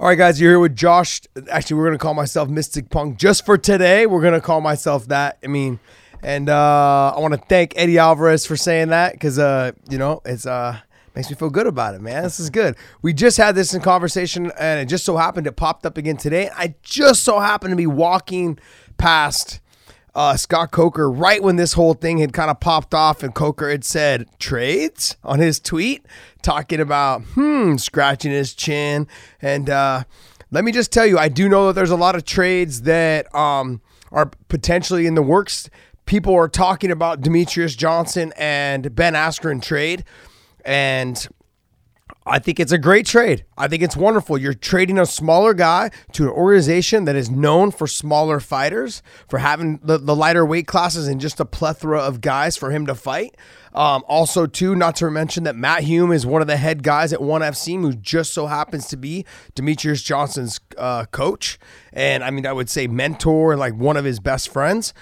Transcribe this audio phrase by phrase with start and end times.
[0.00, 1.22] All right, guys, you're here with Josh.
[1.50, 4.06] Actually, we're gonna call myself Mystic Punk just for today.
[4.06, 5.38] We're gonna call myself that.
[5.42, 5.80] I mean,
[6.22, 10.22] and uh, I want to thank Eddie Alvarez for saying that because uh, you know
[10.24, 10.78] it's uh
[11.16, 12.22] makes me feel good about it, man.
[12.22, 12.76] This is good.
[13.02, 16.16] We just had this in conversation, and it just so happened it popped up again
[16.16, 16.48] today.
[16.54, 18.56] I just so happened to be walking
[18.98, 19.58] past
[20.14, 23.70] uh, Scott Coker right when this whole thing had kind of popped off, and Coker
[23.70, 25.16] had said trades?
[25.24, 26.04] on his tweet,
[26.42, 29.06] talking about hmm, scratching his chin,
[29.42, 30.04] and uh,
[30.50, 33.32] let me just tell you, I do know that there's a lot of trades that
[33.34, 35.68] um, are potentially in the works.
[36.06, 40.04] People are talking about Demetrious Johnson and Ben Askren trade,
[40.64, 41.28] and
[42.28, 43.46] I think it's a great trade.
[43.56, 44.36] I think it's wonderful.
[44.36, 49.38] You're trading a smaller guy to an organization that is known for smaller fighters, for
[49.38, 52.94] having the, the lighter weight classes and just a plethora of guys for him to
[52.94, 53.34] fight.
[53.74, 57.12] Um, also, too, not to mention that Matt Hume is one of the head guys
[57.12, 59.24] at ONE FC, who just so happens to be
[59.54, 61.58] Demetrious Johnson's uh, coach,
[61.92, 64.92] and I mean, I would say mentor and like one of his best friends.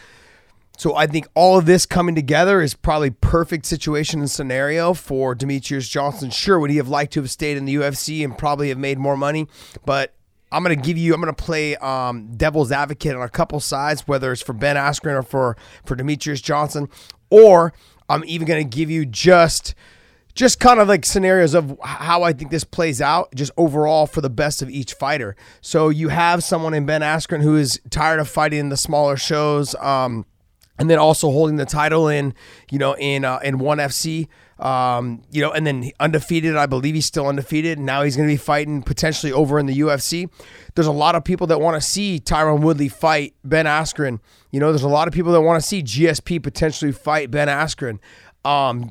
[0.77, 5.35] So I think all of this coming together is probably perfect situation and scenario for
[5.35, 6.31] Demetrious Johnson.
[6.31, 8.99] Sure, would he have liked to have stayed in the UFC and probably have made
[8.99, 9.47] more money?
[9.85, 10.15] But
[10.53, 11.13] I'm gonna give you.
[11.15, 15.19] I'm gonna play um, devil's advocate on a couple sides, whether it's for Ben Askren
[15.19, 16.89] or for for Demetrious Johnson,
[17.31, 17.73] or
[18.09, 19.75] I'm even gonna give you just
[20.35, 24.21] just kind of like scenarios of how I think this plays out, just overall for
[24.21, 25.35] the best of each fighter.
[25.63, 29.17] So you have someone in Ben Askren who is tired of fighting in the smaller
[29.17, 29.75] shows.
[29.77, 30.27] Um,
[30.79, 32.35] and then also holding the title in,
[32.71, 36.57] you know, in uh, in ONE FC, um, you know, and then undefeated.
[36.57, 37.79] I believe he's still undefeated.
[37.79, 40.29] Now he's going to be fighting potentially over in the UFC.
[40.75, 44.21] There's a lot of people that want to see Tyron Woodley fight Ben Askren.
[44.51, 47.49] You know, there's a lot of people that want to see GSP potentially fight Ben
[47.49, 47.99] Askren.
[48.45, 48.91] Um,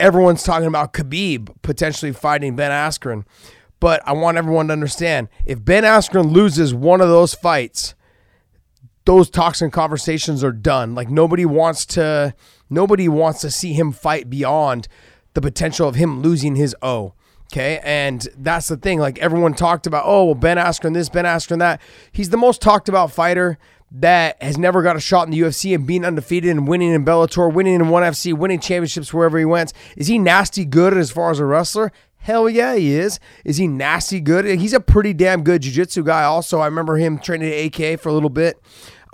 [0.00, 3.24] everyone's talking about Khabib potentially fighting Ben Askren,
[3.80, 7.94] but I want everyone to understand if Ben Askren loses one of those fights
[9.04, 10.94] those talks and conversations are done.
[10.94, 12.34] Like nobody wants to
[12.70, 14.88] nobody wants to see him fight beyond
[15.34, 17.14] the potential of him losing his O.
[17.52, 17.80] Okay.
[17.84, 18.98] And that's the thing.
[18.98, 21.80] Like everyone talked about, oh, well, Ben Askren this, Ben Askren that.
[22.10, 23.58] He's the most talked about fighter
[23.92, 27.04] that has never got a shot in the UFC and being undefeated and winning in
[27.04, 29.72] Bellator, winning in ONE FC, winning championships wherever he went.
[29.96, 31.92] Is he nasty good as far as a wrestler?
[32.16, 33.20] Hell yeah, he is.
[33.44, 34.46] Is he nasty good?
[34.46, 36.58] He's a pretty damn good jiu-jitsu guy also.
[36.58, 38.58] I remember him training at AK for a little bit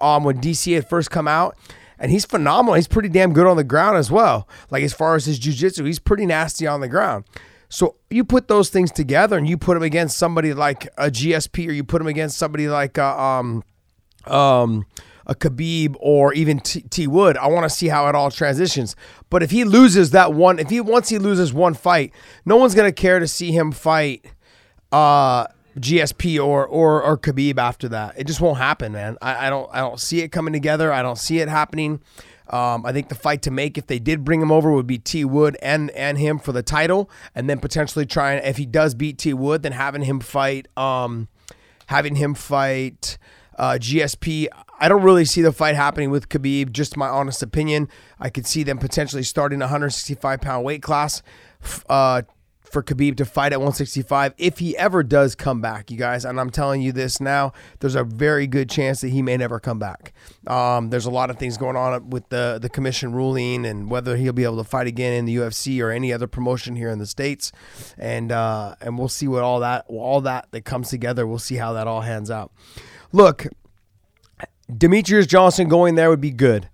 [0.01, 1.57] um, when DC had first come out.
[1.99, 2.75] And he's phenomenal.
[2.75, 4.49] He's pretty damn good on the ground as well.
[4.71, 7.25] Like as far as his jiu-jitsu, he's pretty nasty on the ground.
[7.69, 11.69] So you put those things together and you put him against somebody like a GSP
[11.69, 13.63] or you put him against somebody like a, um,
[14.27, 14.87] um,
[15.27, 17.37] a Khabib or even T, T Wood.
[17.37, 18.97] I want to see how it all transitions.
[19.31, 22.13] But if he loses that one, if he once he loses one fight,
[22.45, 24.25] no one's gonna care to see him fight
[24.91, 25.47] uh,
[25.81, 28.15] GSP or or or Khabib after that.
[28.19, 29.17] It just won't happen, man.
[29.23, 30.93] I, I don't I don't see it coming together.
[30.93, 32.01] I don't see it happening.
[32.49, 34.99] Um, I think the fight to make if they did bring him over would be
[34.99, 38.95] T Wood and and him for the title, and then potentially trying if he does
[38.95, 41.29] beat T Wood, then having him fight um,
[41.87, 43.19] having him fight
[43.57, 44.49] uh, GSP.
[44.81, 46.73] I don't really see the fight happening with Khabib.
[46.73, 47.89] Just my honest opinion.
[48.19, 51.23] I could see them potentially starting a 165 pound weight class.
[51.89, 52.23] Uh,
[52.71, 56.25] for Khabib to fight at 165 if he ever does come back, you guys.
[56.25, 59.59] And I'm telling you this now, there's a very good chance that he may never
[59.59, 60.13] come back.
[60.47, 64.17] Um, there's a lot of things going on with the the commission ruling and whether
[64.17, 66.99] he'll be able to fight again in the UFC or any other promotion here in
[66.99, 67.53] the states.
[67.99, 71.27] And uh, and we'll see what all that all that that comes together.
[71.27, 72.53] We'll see how that all hands out.
[73.13, 73.47] Look,
[74.71, 76.69] Demetrious Johnson going there would be good.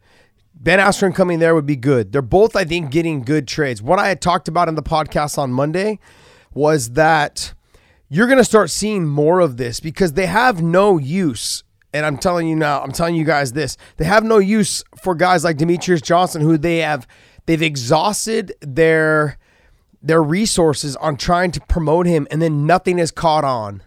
[0.59, 2.13] Ben Askren coming there would be good.
[2.13, 3.83] They're both, I think, getting good trades.
[3.83, 6.01] What I had talked about in the podcast on Monday
[6.55, 7.53] was that
[8.09, 11.63] you're going to start seeing more of this because they have no use.
[11.93, 13.77] And I'm telling you now, I'm telling you guys this.
[13.97, 17.07] They have no use for guys like Demetrious Johnson, who they have,
[17.47, 19.39] they've exhausted their
[20.03, 23.83] their resources on trying to promote him, and then nothing is caught on.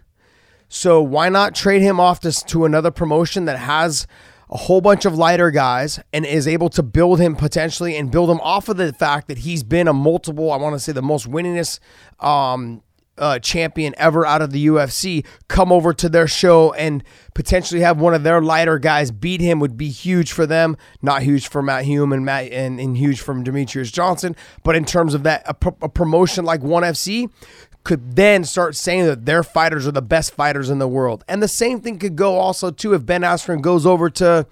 [0.68, 4.06] So why not trade him off to, to another promotion that has
[4.50, 8.28] a whole bunch of lighter guys and is able to build him potentially and build
[8.28, 11.02] him off of the fact that he's been a multiple, I want to say the
[11.02, 11.78] most winningest
[12.18, 12.82] um,
[13.18, 17.04] uh, champion ever out of the UFC come over to their show and
[17.34, 20.76] potentially have one of their lighter guys beat him would be huge for them.
[21.02, 24.34] Not huge for Matt Hume and Matt and, and huge from Demetrious Johnson,
[24.64, 27.30] but in terms of that a, a promotion like ONE FC
[27.82, 31.24] could then start saying that their fighters are the best fighters in the world.
[31.28, 34.46] And the same thing could go also too if Ben Askren goes over to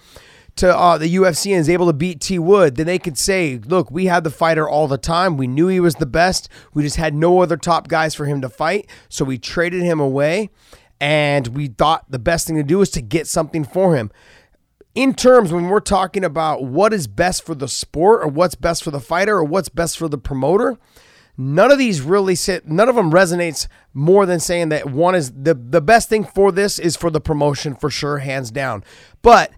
[0.58, 3.58] to uh, the UFC and is able to beat T Wood, then they could say,
[3.58, 5.36] look, we had the fighter all the time.
[5.36, 6.48] We knew he was the best.
[6.74, 8.88] We just had no other top guys for him to fight.
[9.08, 10.50] So we traded him away.
[11.00, 14.10] And we thought the best thing to do is to get something for him.
[14.94, 18.82] In terms when we're talking about what is best for the sport or what's best
[18.82, 20.76] for the fighter or what's best for the promoter,
[21.36, 25.30] none of these really sit none of them resonates more than saying that one is
[25.30, 28.82] the the best thing for this is for the promotion for sure hands down
[29.22, 29.52] but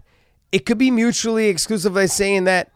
[0.51, 2.71] it could be mutually exclusive by saying that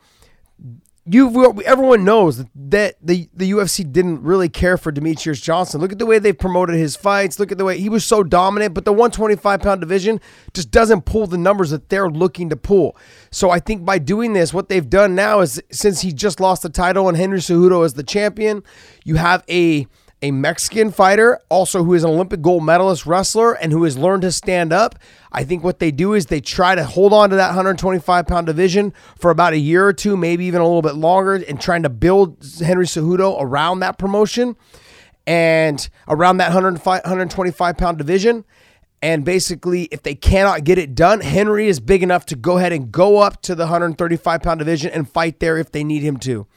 [1.08, 5.80] you everyone knows that the the UFC didn't really care for Demetrious Johnson.
[5.80, 7.40] Look at the way they promoted his fights.
[7.40, 10.20] Look at the way he was so dominant, but the 125 pound division
[10.54, 12.98] just doesn't pull the numbers that they're looking to pull.
[13.30, 16.64] So I think by doing this, what they've done now is since he just lost
[16.64, 18.64] the title and Henry Cejudo is the champion,
[19.04, 19.86] you have a
[20.22, 24.22] a Mexican fighter, also who is an Olympic gold medalist wrestler and who has learned
[24.24, 24.98] to stand up.
[25.32, 28.48] I think what they do is they try to hold on to that 125 pound
[28.48, 31.84] division for about a year or two, maybe even a little bit longer, and trying
[31.84, 34.56] to build Henry Cejudo around that promotion
[35.28, 38.46] and around that 125 pound division.
[39.02, 42.72] And basically, if they cannot get it done, Henry is big enough to go ahead
[42.72, 46.18] and go up to the 135 pound division and fight there if they need him
[46.20, 46.48] to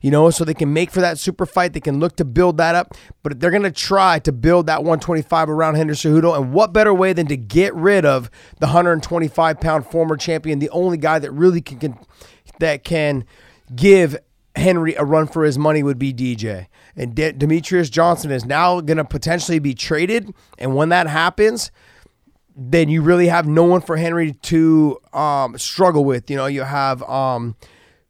[0.00, 1.72] you know, so they can make for that super fight.
[1.72, 4.80] They can look to build that up, but they're going to try to build that
[4.80, 6.36] 125 around Henry Cejudo.
[6.36, 8.30] And what better way than to get rid of
[8.60, 11.98] the 125 pound former champion, the only guy that really can, can
[12.60, 13.24] that can
[13.74, 14.16] give
[14.56, 16.66] Henry a run for his money would be DJ.
[16.96, 20.34] And De- Demetrious Johnson is now going to potentially be traded.
[20.58, 21.70] And when that happens,
[22.56, 26.28] then you really have no one for Henry to um, struggle with.
[26.28, 27.54] You know, you have um,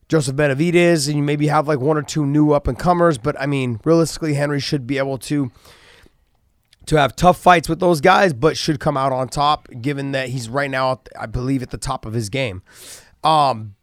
[0.08, 3.18] Joseph Benavidez, and you maybe have like one or two new up and comers.
[3.18, 5.50] But I mean, realistically, Henry should be able to
[6.86, 10.30] to have tough fights with those guys, but should come out on top, given that
[10.30, 12.62] he's right now, I believe, at the top of his game.
[13.22, 13.74] Um,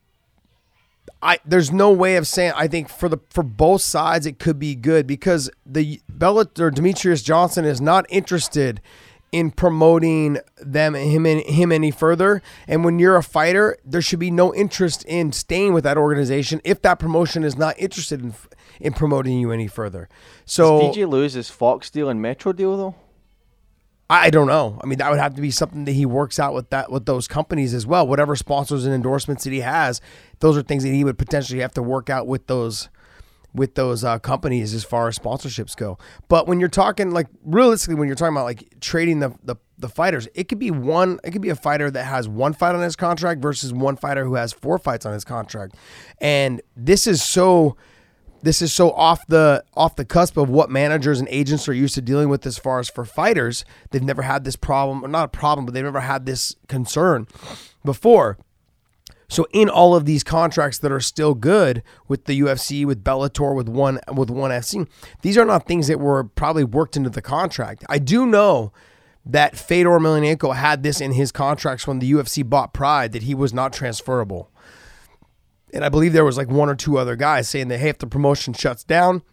[1.22, 2.54] I there's no way of saying.
[2.56, 7.24] I think for the for both sides, it could be good because the Bellator Demetrious
[7.24, 8.82] Johnson is not interested
[9.36, 12.42] in promoting them him and him any further.
[12.70, 16.62] And when you're a fighter, there should be no interest in staying with that organization
[16.64, 18.34] if that promotion is not interested in
[18.80, 20.08] in promoting you any further.
[20.46, 22.96] So Does DJ lose his Fox deal and Metro deal though?
[24.10, 24.80] I don't know.
[24.84, 27.06] I mean, that would have to be something that he works out with that with
[27.06, 28.08] those companies as well.
[28.08, 30.00] Whatever sponsors and endorsements that he has,
[30.40, 32.90] those are things that he would potentially have to work out with those
[33.56, 35.98] with those uh, companies as far as sponsorships go.
[36.28, 39.90] But when you're talking like realistically, when you're talking about like trading the, the the
[39.90, 41.20] fighters, it could be one.
[41.24, 44.24] It could be a fighter that has one fight on his contract versus one fighter
[44.24, 45.76] who has four fights on his contract,
[46.20, 47.76] and this is so.
[48.42, 51.96] This is so off the off the cusp of what managers and agents are used
[51.96, 53.66] to dealing with as far as for fighters.
[53.90, 57.26] They've never had this problem, or not a problem, but they've never had this concern
[57.84, 58.38] before.
[59.28, 63.56] So in all of these contracts that are still good with the UFC, with Bellator,
[63.56, 64.88] with one with one FC,
[65.22, 67.84] these are not things that were probably worked into the contract.
[67.90, 68.72] I do know
[69.26, 73.34] that Fedor Emelianenko had this in his contracts when the UFC bought Pride that he
[73.34, 74.52] was not transferable.
[75.74, 77.98] And I believe there was like one or two other guys saying that hey, if
[77.98, 79.24] the promotion shuts down,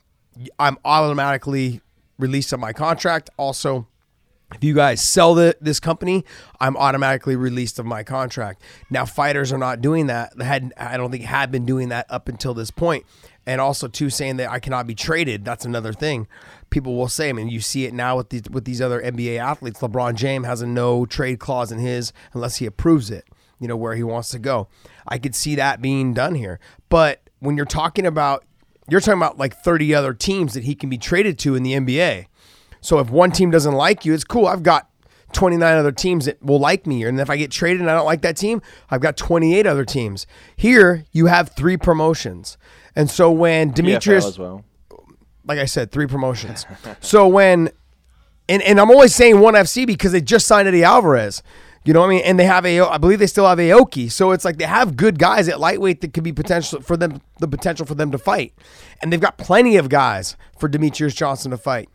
[0.58, 1.82] I'm automatically
[2.18, 3.28] released on my contract.
[3.36, 3.86] Also,
[4.54, 6.24] if you guys sell the, this company,
[6.60, 8.62] I'm automatically released of my contract.
[8.90, 10.36] Now, fighters are not doing that.
[10.36, 13.04] They had I don't think had been doing that up until this point.
[13.44, 15.44] And also, too, saying that I cannot be traded.
[15.44, 16.28] That's another thing.
[16.70, 17.28] People will say.
[17.28, 19.80] I mean, you see it now with these with these other NBA athletes.
[19.80, 23.26] LeBron James has a no trade clause in his unless he approves it.
[23.58, 24.68] You know where he wants to go.
[25.06, 26.60] I could see that being done here.
[26.88, 28.44] But when you're talking about,
[28.88, 31.72] you're talking about like 30 other teams that he can be traded to in the
[31.72, 32.26] NBA
[32.82, 34.46] so if one team doesn't like you, it's cool.
[34.46, 34.90] I've got
[35.32, 37.04] 29 other teams that will like me.
[37.04, 38.60] And if I get traded and I don't like that team,
[38.90, 40.26] I've got 28 other teams.
[40.56, 42.58] Here, you have three promotions.
[42.94, 44.64] And so when Demetrious, well.
[45.44, 46.66] like I said, three promotions.
[47.00, 47.70] so when,
[48.48, 51.42] and, and I'm always saying one FC because they just signed Eddie Alvarez.
[51.84, 52.22] You know what I mean?
[52.24, 54.10] And they have a, I believe they still have Aoki.
[54.10, 57.20] So it's like they have good guys at lightweight that could be potential for them,
[57.40, 58.54] the potential for them to fight.
[59.00, 61.88] And they've got plenty of guys for Demetrious Johnson to fight.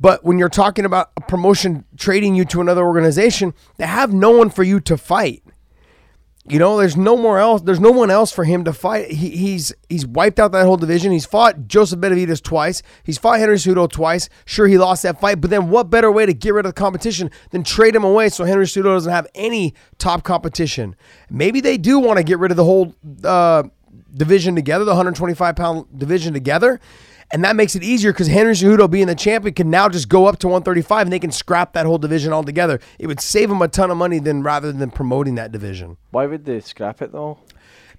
[0.00, 4.30] But when you're talking about a promotion trading you to another organization, they have no
[4.30, 5.42] one for you to fight.
[6.48, 7.60] You know, there's no more else.
[7.60, 9.10] There's no one else for him to fight.
[9.10, 11.12] He, he's he's wiped out that whole division.
[11.12, 12.82] He's fought Joseph Benavidez twice.
[13.04, 14.30] He's fought Henry Cejudo twice.
[14.46, 16.80] Sure, he lost that fight, but then what better way to get rid of the
[16.80, 20.96] competition than trade him away so Henry Cejudo doesn't have any top competition?
[21.28, 23.64] Maybe they do want to get rid of the whole uh,
[24.16, 26.80] division together, the 125 pound division together,
[27.32, 30.26] and that makes it easier because Henry Cejudo being the champion can now just go
[30.26, 32.80] up to 135 and they can scrap that whole division altogether.
[32.98, 35.96] It would save them a ton of money than rather than promoting that division.
[36.10, 37.38] Why would they scrap it though?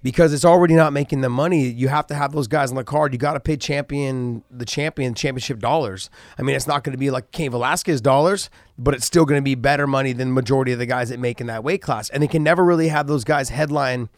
[0.02, 1.68] because it's already not making them money.
[1.68, 3.12] You have to have those guys on the card.
[3.12, 6.10] You got to pay champion the champion championship dollars.
[6.38, 9.38] I mean, it's not going to be like Cain Velasquez dollars, but it's still going
[9.38, 12.10] to be better money than majority of the guys that make in that weight class.
[12.10, 14.08] And they can never really have those guys headline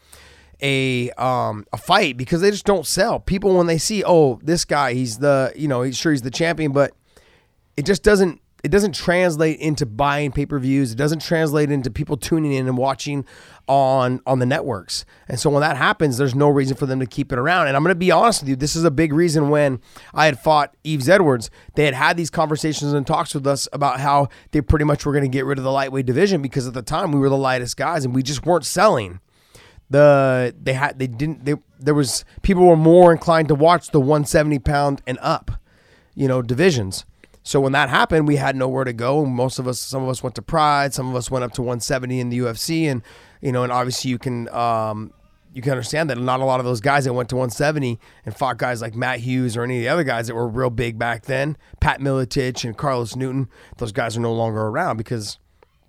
[0.61, 3.19] a um a fight because they just don't sell.
[3.19, 6.31] People when they see, oh, this guy, he's the you know, he's sure he's the
[6.31, 6.93] champion, but
[7.77, 10.91] it just doesn't it doesn't translate into buying pay-per-views.
[10.91, 13.23] It doesn't translate into people tuning in and watching
[13.67, 15.05] on on the networks.
[15.27, 17.67] And so when that happens, there's no reason for them to keep it around.
[17.67, 19.79] And I'm going to be honest with you, this is a big reason when
[20.15, 23.99] I had fought Yves Edwards, they had had these conversations and talks with us about
[23.99, 26.73] how they pretty much were going to get rid of the lightweight division because at
[26.73, 29.19] the time we were the lightest guys and we just weren't selling
[29.89, 33.99] the they had they didn't they there was people were more inclined to watch the
[33.99, 35.51] 170 pound and up
[36.15, 37.05] you know divisions
[37.43, 40.23] so when that happened we had nowhere to go most of us some of us
[40.23, 43.03] went to pride some of us went up to 170 in the ufc and
[43.41, 45.13] you know and obviously you can um
[45.55, 48.35] you can understand that not a lot of those guys that went to 170 and
[48.35, 50.99] fought guys like Matt Hughes or any of the other guys that were real big
[50.99, 55.39] back then, Pat Miletich and Carlos Newton, those guys are no longer around because,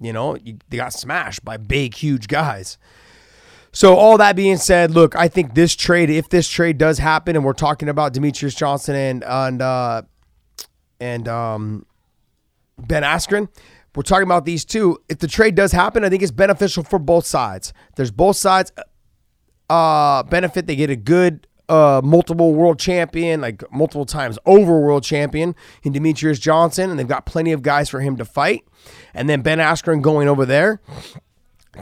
[0.00, 2.78] you know, you, they got smashed by big, huge guys.
[3.76, 7.36] So all that being said, look, I think this trade, if this trade does happen,
[7.36, 10.00] and we're talking about Demetrious Johnson and and uh,
[10.98, 11.84] and um,
[12.78, 13.50] Ben Askren,
[13.94, 14.96] we're talking about these two.
[15.10, 17.74] If the trade does happen, I think it's beneficial for both sides.
[17.96, 18.72] There's both sides
[19.68, 20.66] uh, benefit.
[20.66, 25.92] They get a good uh, multiple world champion, like multiple times over world champion in
[25.92, 28.64] Demetrious Johnson, and they've got plenty of guys for him to fight.
[29.12, 30.80] And then Ben Askren going over there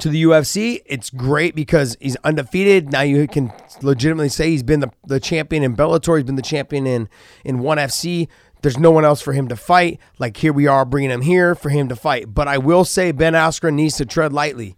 [0.01, 2.91] to the UFC, it's great because he's undefeated.
[2.91, 6.17] Now you can legitimately say he's been the, the champion in Bellator.
[6.17, 7.09] He's been the champion in
[7.45, 8.29] in ONE FC.
[8.63, 10.01] There's no one else for him to fight.
[10.19, 12.33] Like here we are bringing him here for him to fight.
[12.33, 14.77] But I will say Ben Askren needs to tread lightly.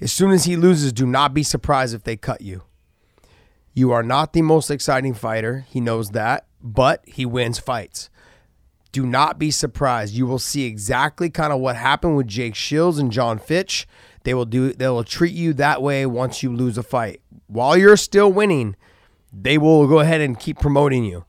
[0.00, 2.62] As soon as he loses, do not be surprised if they cut you.
[3.72, 5.64] You are not the most exciting fighter.
[5.68, 8.10] He knows that, but he wins fights.
[8.92, 10.14] Do not be surprised.
[10.14, 13.86] You will see exactly kind of what happened with Jake Shields and John Fitch.
[14.24, 17.20] They will do they will treat you that way once you lose a fight.
[17.46, 18.76] While you're still winning,
[19.32, 21.24] they will go ahead and keep promoting you.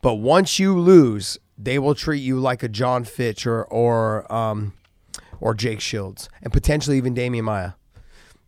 [0.00, 4.72] But once you lose, they will treat you like a John Fitch or or um,
[5.40, 7.72] or Jake Shields and potentially even Demian Maia.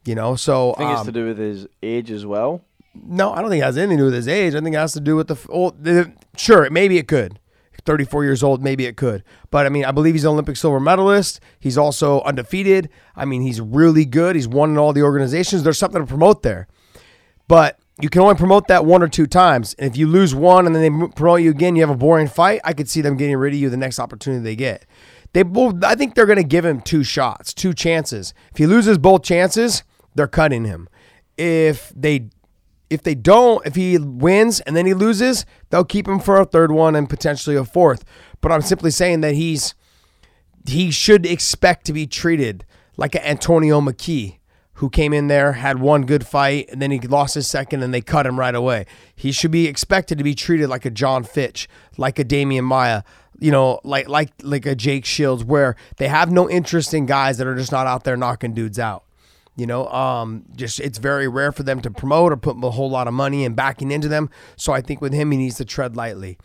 [0.05, 2.63] You know, so I think um, it's to do with his age as well.
[2.95, 4.55] no, I don't think it has anything to do with his age.
[4.55, 5.39] I think it has to do with the.
[5.49, 7.39] Well, the sure, maybe it could.
[7.85, 9.23] 34 years old, maybe it could.
[9.51, 11.41] But I mean, I believe he's an Olympic silver medalist.
[11.59, 12.89] He's also undefeated.
[13.15, 14.37] I mean, he's really good.
[14.37, 15.63] He's won in all the organizations.
[15.63, 16.67] There's something to promote there.
[17.47, 19.75] But you can only promote that one or two times.
[19.79, 22.27] And if you lose one and then they promote you again, you have a boring
[22.29, 24.85] fight, I could see them getting rid of you the next opportunity they get.
[25.33, 28.35] They both, I think they're going to give him two shots, two chances.
[28.53, 29.83] If he loses both chances,
[30.15, 30.89] they're cutting him.
[31.37, 32.31] If they
[32.95, 36.45] if they don't, if he wins and then he loses, they'll keep him for a
[36.45, 38.05] third one and potentially a fourth.
[38.41, 39.75] But I'm simply saying that he's
[40.67, 42.65] he should expect to be treated
[42.97, 44.39] like an Antonio McKee,
[44.75, 47.93] who came in there, had one good fight, and then he lost his second and
[47.93, 48.87] they cut him right away.
[49.15, 53.03] He should be expected to be treated like a John Fitch, like a Demian Maia,
[53.39, 57.39] you know, like like like a Jake Shields, where they have no interest in guys
[57.39, 59.05] that are just not out there knocking dudes out.
[59.57, 62.91] You know, um, just it's very rare for them to promote or put a whole
[62.91, 64.29] lot of money and backing into them.
[64.57, 66.39] So I think with him, he needs to tread lightly.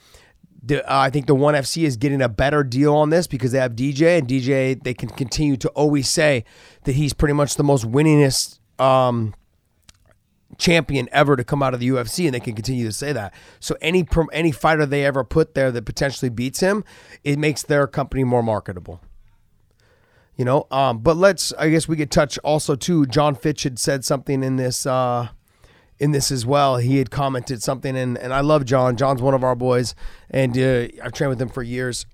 [0.61, 3.51] The, uh, I think the One FC is getting a better deal on this because
[3.51, 4.81] they have DJ and DJ.
[4.81, 6.43] They can continue to always say
[6.83, 9.33] that he's pretty much the most winningest um,
[10.57, 13.33] champion ever to come out of the UFC, and they can continue to say that.
[13.59, 16.83] So any any fighter they ever put there that potentially beats him,
[17.23, 19.01] it makes their company more marketable.
[20.39, 21.51] You know, um, but let's.
[21.59, 23.05] I guess we could touch also too.
[23.07, 24.85] John Fitch had said something in this.
[24.85, 25.27] Uh,
[25.99, 28.95] in this as well, he had commented something, and, and I love John.
[28.95, 29.95] John's one of our boys,
[30.31, 32.05] and uh, I've trained with him for years.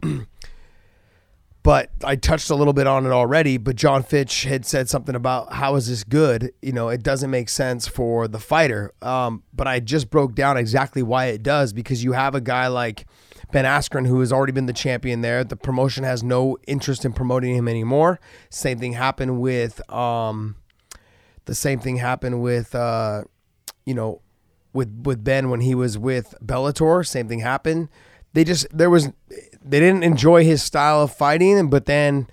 [1.62, 3.58] but I touched a little bit on it already.
[3.58, 6.52] But John Fitch had said something about how is this good?
[6.64, 8.92] You know, it doesn't make sense for the fighter.
[9.04, 12.70] Um, but I just broke down exactly why it does because you have a guy
[12.70, 13.06] like
[13.56, 15.46] Ben Askren who has already been the champion there.
[15.46, 18.20] The promotion has no interest in promoting him anymore.
[18.50, 20.58] Same thing happened with um,
[21.46, 23.24] the same thing happened with uh,
[23.86, 24.22] you know
[24.74, 27.08] with with Ben when he was with Bellator.
[27.08, 27.88] Same thing happened.
[28.34, 29.14] They just there was
[29.64, 32.28] they didn't enjoy his style of fighting, but then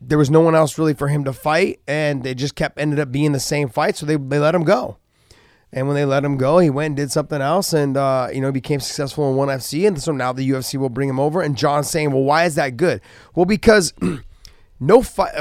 [0.00, 2.98] there was no one else really for him to fight, and they just kept ended
[2.98, 4.96] up being the same fight, so they they let him go.
[5.72, 8.40] And when they let him go, he went and did something else, and uh, you
[8.40, 11.40] know became successful in one FC, and so now the UFC will bring him over.
[11.40, 13.00] And John's saying, "Well, why is that good?
[13.34, 13.94] Well, because
[14.80, 15.34] no fight."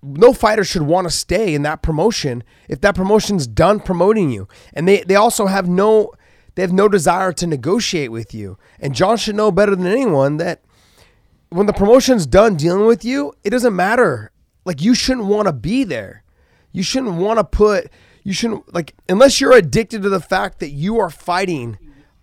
[0.00, 4.46] no fighter should want to stay in that promotion if that promotion's done promoting you.
[4.72, 6.12] And they they also have no
[6.54, 8.58] they have no desire to negotiate with you.
[8.80, 10.62] And John should know better than anyone that
[11.50, 14.32] when the promotion's done dealing with you, it doesn't matter.
[14.64, 16.24] Like you shouldn't want to be there.
[16.72, 17.90] You shouldn't want to put
[18.28, 21.78] you shouldn't like unless you're addicted to the fact that you are fighting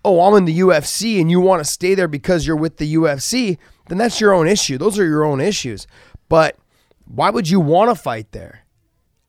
[0.06, 2.94] oh, I'm in the UFC and you want to stay there because you're with the
[2.94, 3.58] UFC,
[3.90, 4.78] then that's your own issue.
[4.78, 5.88] Those are your own issues.
[6.30, 6.58] But
[7.06, 8.66] why would you want to fight there?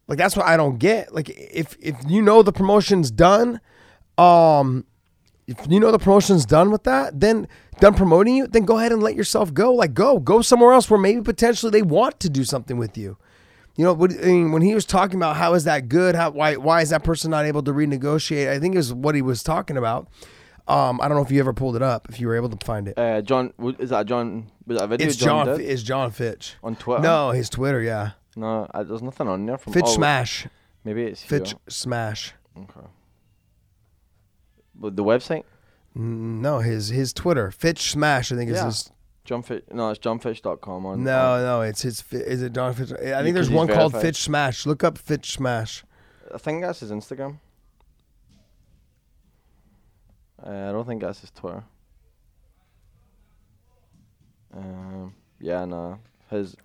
[0.07, 1.15] Like that's what I don't get.
[1.15, 3.61] Like if if you know the promotion's done,
[4.19, 4.85] um
[5.47, 7.49] if you know the promotion's done with that, then
[7.81, 9.73] done promoting you, then go ahead and let yourself go.
[9.73, 13.17] Like go, go somewhere else where maybe potentially they want to do something with you.
[13.77, 16.31] You know, when, I mean, when he was talking about how is that good, how
[16.31, 18.49] why why is that person not able to renegotiate?
[18.49, 20.09] I think is what he was talking about.
[20.67, 22.67] Um, I don't know if you ever pulled it up, if you were able to
[22.67, 22.99] find it.
[22.99, 24.51] Uh, John, is that John?
[24.67, 25.47] Was that a video It's John.
[25.47, 26.55] did It's John Fitch.
[26.65, 27.03] on Twitter?
[27.03, 27.81] No, his Twitter.
[27.83, 30.47] Yeah, no, uh, there's nothing on there from Fitch oh, Smash.
[30.83, 31.39] Maybe it's here.
[31.39, 32.33] Fitch Smash.
[32.57, 32.87] Okay.
[34.75, 35.45] But the website,
[35.95, 37.51] No, his his Twitter.
[37.51, 38.33] Fitch Smash.
[38.33, 38.65] I think is Yeah.
[38.67, 38.91] his.
[39.27, 39.63] Johnfish.
[39.73, 41.05] No, it's johnfish.com on.
[41.05, 42.01] No, no, it's his.
[42.01, 42.93] fi- Is it John Fitch?
[42.93, 44.09] I think there's he's one called verified.
[44.09, 44.65] Fitch Smash.
[44.67, 45.85] Look up Fitch Smash.
[46.35, 47.39] I think that's his Instagram.
[50.45, 51.65] Uh, I don't think that's his Twitter.
[54.55, 55.15] Um.
[55.41, 55.65] Yeah.
[55.65, 55.99] No.
[56.31, 56.57] His.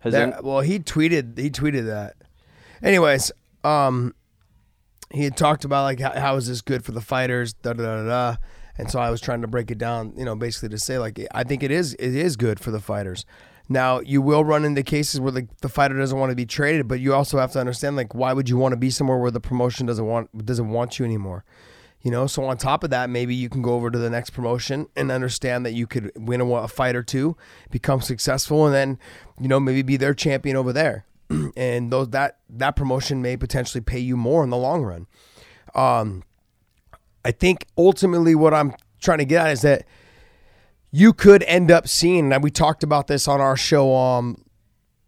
[0.00, 0.14] His.
[0.14, 1.38] In- well, he tweeted.
[1.38, 2.16] He tweeted that.
[2.82, 3.32] Anyways,
[3.64, 4.14] um,
[5.10, 7.52] he had talked about like how, how is this good for the fighters?
[7.54, 8.08] Da da da da.
[8.32, 8.36] da.
[8.78, 11.20] And so I was trying to break it down, you know, basically to say like
[11.32, 13.24] I think it is it is good for the fighters.
[13.68, 16.86] Now you will run into cases where the, the fighter doesn't want to be traded,
[16.86, 19.30] but you also have to understand like why would you want to be somewhere where
[19.30, 21.44] the promotion doesn't want doesn't want you anymore?
[22.02, 24.30] You know, so on top of that, maybe you can go over to the next
[24.30, 27.36] promotion and understand that you could win a, a fight or two,
[27.70, 28.98] become successful, and then,
[29.40, 31.04] you know, maybe be their champion over there.
[31.56, 35.06] and those that that promotion may potentially pay you more in the long run.
[35.74, 36.22] Um,
[37.26, 39.84] I think ultimately what I'm trying to get at is that
[40.92, 44.44] you could end up seeing, and we talked about this on our show um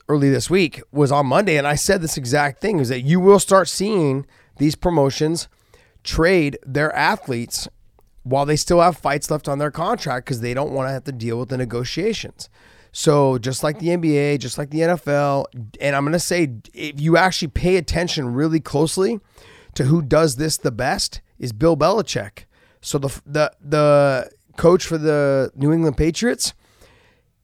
[0.08, 3.20] early this week, was on Monday, and I said this exact thing is that you
[3.20, 4.26] will start seeing
[4.56, 5.46] these promotions
[6.02, 7.68] trade their athletes
[8.24, 11.04] while they still have fights left on their contract because they don't want to have
[11.04, 12.48] to deal with the negotiations.
[12.90, 15.44] So just like the NBA, just like the NFL,
[15.80, 19.20] and I'm going to say if you actually pay attention really closely
[19.74, 22.44] to who does this the best is Bill Belichick.
[22.80, 26.54] So the the the coach for the New England Patriots,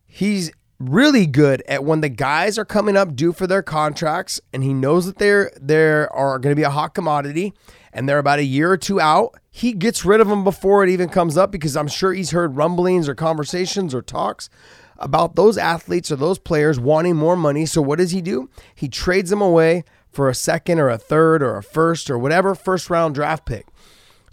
[0.07, 4.63] he's really good at when the guys are coming up due for their contracts and
[4.63, 7.55] he knows that they're there are going to be a hot commodity
[7.93, 10.91] and they're about a year or two out he gets rid of them before it
[10.91, 14.51] even comes up because i'm sure he's heard rumblings or conversations or talks
[14.99, 17.67] about those athletes or those players wanting more money.
[17.67, 18.49] So what does he do?
[18.75, 22.55] He trades them away for a second or a third or a first or whatever
[22.55, 23.67] first round draft pick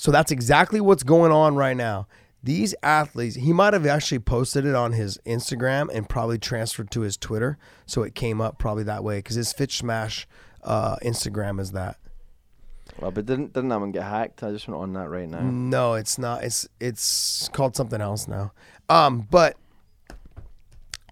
[0.01, 2.07] so that's exactly what's going on right now.
[2.41, 7.01] These athletes, he might have actually posted it on his Instagram and probably transferred to
[7.01, 7.59] his Twitter.
[7.85, 10.27] So it came up probably that way because his Fitch Smash
[10.63, 11.97] uh, Instagram is that.
[12.99, 14.41] well, but didn't didn't that one get hacked?
[14.41, 15.41] I just went on that right now.
[15.41, 16.43] No, it's not.
[16.43, 18.53] It's it's called something else now.
[18.89, 19.55] Um, but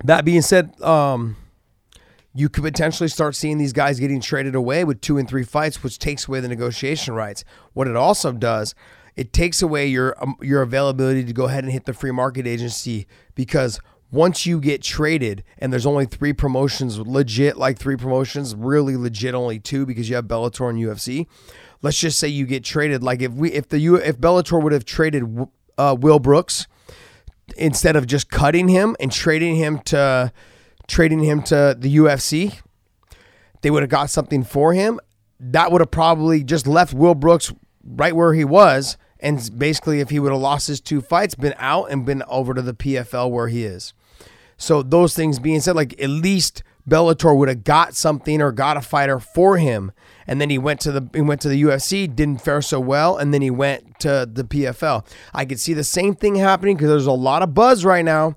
[0.03, 1.35] that being said, um,
[2.39, 5.83] you could potentially start seeing these guys getting traded away with two and three fights,
[5.83, 7.43] which takes away the negotiation rights.
[7.73, 8.73] What it also does,
[9.17, 12.47] it takes away your um, your availability to go ahead and hit the free market
[12.47, 18.55] agency because once you get traded and there's only three promotions, legit like three promotions,
[18.55, 21.27] really legit only two because you have Bellator and UFC.
[21.81, 23.03] Let's just say you get traded.
[23.03, 25.25] Like if we if the U if Bellator would have traded
[25.77, 26.67] uh, Will Brooks
[27.57, 30.31] instead of just cutting him and trading him to
[30.89, 32.59] trading him to the UFC,
[33.61, 34.99] they would have got something for him.
[35.39, 37.53] That would have probably just left Will Brooks
[37.85, 38.97] right where he was.
[39.21, 42.53] And basically, if he would have lost his two fights, been out and been over
[42.53, 43.93] to the PFL where he is.
[44.57, 48.77] So those things being said, like at least Bellator would have got something or got
[48.77, 49.91] a fighter for him,
[50.27, 53.17] and then he went to the he went to the UFC, didn't fare so well,
[53.17, 55.05] and then he went to the PFL.
[55.33, 58.35] I could see the same thing happening because there's a lot of buzz right now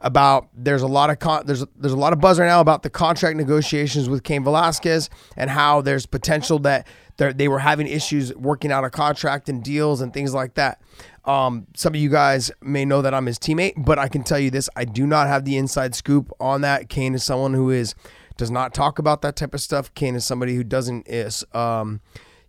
[0.00, 2.82] about there's a lot of con- there's there's a lot of buzz right now about
[2.82, 6.86] the contract negotiations with Cain Velasquez and how there's potential that
[7.18, 10.80] they they were having issues working out a contract and deals and things like that.
[11.24, 14.38] Um, some of you guys may know that I'm his teammate, but I can tell
[14.38, 16.88] you this: I do not have the inside scoop on that.
[16.88, 17.94] Cain is someone who is
[18.36, 19.92] does not talk about that type of stuff.
[19.94, 22.00] Cain is somebody who doesn't is um,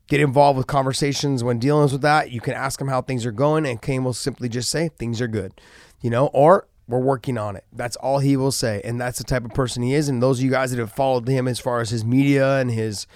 [0.08, 2.32] get involved with conversations when dealing with that.
[2.32, 5.20] You can ask him how things are going, and Cain will simply just say things
[5.20, 5.60] are good,
[6.00, 7.64] you know, or We're working on it.
[7.72, 10.10] That's all he will say, and that's the type of person he is.
[10.10, 12.70] And those of you guys that have followed him as far as his media and
[12.70, 13.08] his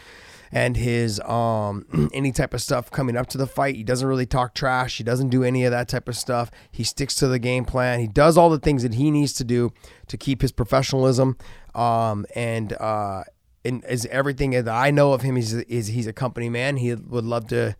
[0.52, 4.26] and his um any type of stuff coming up to the fight, he doesn't really
[4.26, 4.98] talk trash.
[4.98, 6.50] He doesn't do any of that type of stuff.
[6.72, 8.00] He sticks to the game plan.
[8.00, 9.74] He does all the things that he needs to do
[10.08, 11.38] to keep his professionalism.
[11.74, 13.24] Um and uh
[13.66, 16.78] and is everything that I know of him is is he's a company man.
[16.78, 17.76] He would love to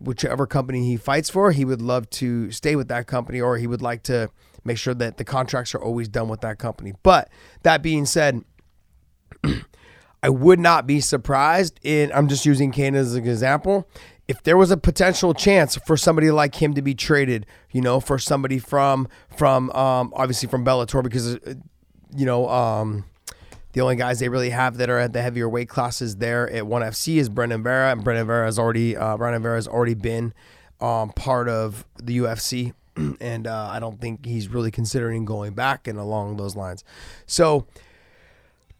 [0.00, 3.66] whichever company he fights for, he would love to stay with that company or he
[3.66, 4.30] would like to
[4.64, 6.92] make sure that the contracts are always done with that company.
[7.02, 7.28] But
[7.62, 8.44] that being said,
[10.22, 13.88] I would not be surprised in I'm just using Cain as an example.
[14.28, 17.98] If there was a potential chance for somebody like him to be traded, you know,
[17.98, 21.54] for somebody from from um, obviously from Bellator because uh,
[22.14, 23.04] you know um,
[23.72, 26.66] the only guys they really have that are at the heavier weight classes there at
[26.66, 29.94] ONE FC is Brandon Vera, and Brandon Vera has already uh, Brandon Vera has already
[29.94, 30.34] been
[30.80, 32.74] um, part of the UFC,
[33.20, 36.84] and uh, I don't think he's really considering going back and along those lines.
[37.26, 37.66] So.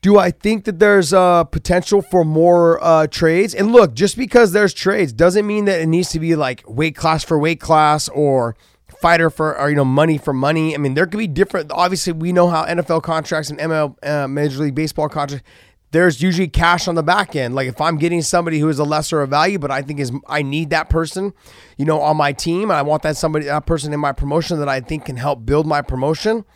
[0.00, 3.54] Do I think that there's uh, potential for more uh, trades?
[3.54, 6.96] And look, just because there's trades doesn't mean that it needs to be like weight
[6.96, 8.56] class for weight class or
[9.02, 10.74] fighter for or you know money for money.
[10.74, 11.70] I mean, there could be different.
[11.72, 15.46] Obviously, we know how NFL contracts and ML uh, Major League Baseball contracts.
[15.90, 17.54] There's usually cash on the back end.
[17.54, 20.10] Like if I'm getting somebody who is a lesser of value, but I think is
[20.26, 21.34] I need that person,
[21.76, 24.58] you know, on my team, and I want that somebody that person in my promotion
[24.60, 26.46] that I think can help build my promotion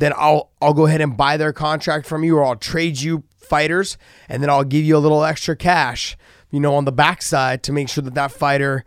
[0.00, 3.22] then I'll I'll go ahead and buy their contract from you or I'll trade you
[3.36, 3.98] fighters
[4.28, 6.16] and then I'll give you a little extra cash,
[6.50, 8.84] you know, on the backside to make sure that that fighter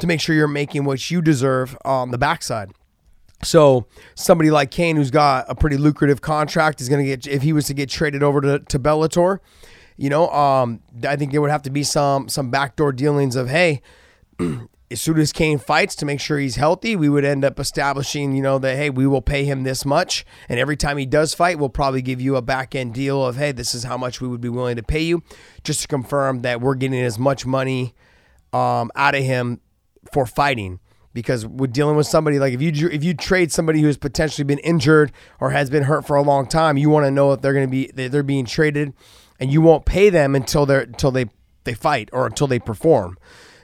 [0.00, 2.72] to make sure you're making what you deserve on the backside.
[3.42, 7.42] So somebody like Cain, who's got a pretty lucrative contract, is going to get if
[7.42, 9.38] he was to get traded over to, to Bellator.
[9.96, 13.48] You know, um, I think there would have to be some some backdoor dealings of
[13.48, 13.80] hey,
[14.90, 18.34] as soon as Cain fights to make sure he's healthy, we would end up establishing,
[18.34, 21.32] you know, that hey, we will pay him this much, and every time he does
[21.32, 24.20] fight, we'll probably give you a back end deal of hey, this is how much
[24.20, 25.22] we would be willing to pay you,
[25.64, 27.94] just to confirm that we're getting as much money
[28.52, 29.60] um, out of him
[30.12, 30.80] for fighting.
[31.12, 34.60] Because we're dealing with somebody like if you if you trade somebody who's potentially been
[34.60, 35.10] injured
[35.40, 37.66] or has been hurt for a long time, you want to know if they're going
[37.66, 38.92] to be they're being traded,
[39.40, 41.24] and you won't pay them until they're until they
[41.64, 43.18] they fight or until they perform.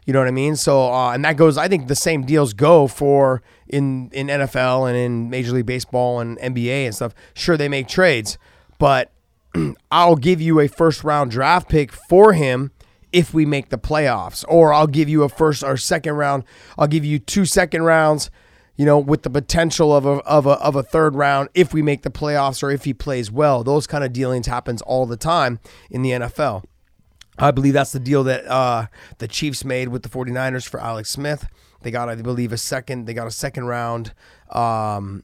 [0.06, 0.54] You know what I mean?
[0.54, 1.58] So, uh, and that goes.
[1.58, 6.20] I think the same deals go for in in NFL and in Major League Baseball
[6.20, 7.12] and NBA and stuff.
[7.34, 8.38] Sure, they make trades,
[8.78, 9.12] but
[9.90, 12.70] I'll give you a first round draft pick for him
[13.16, 16.44] if we make the playoffs, or I'll give you a first or second round.
[16.76, 18.30] I'll give you two second rounds.
[18.76, 21.80] You know, with the potential of a, of a of a third round if we
[21.80, 23.64] make the playoffs or if he plays well.
[23.64, 26.64] Those kind of dealings happens all the time in the NFL.
[27.38, 31.08] I believe that's the deal that uh, the Chiefs made with the 49ers for Alex
[31.08, 31.46] Smith.
[31.80, 33.06] They got, I believe, a second.
[33.06, 34.12] They got a second round.
[34.50, 35.22] Um,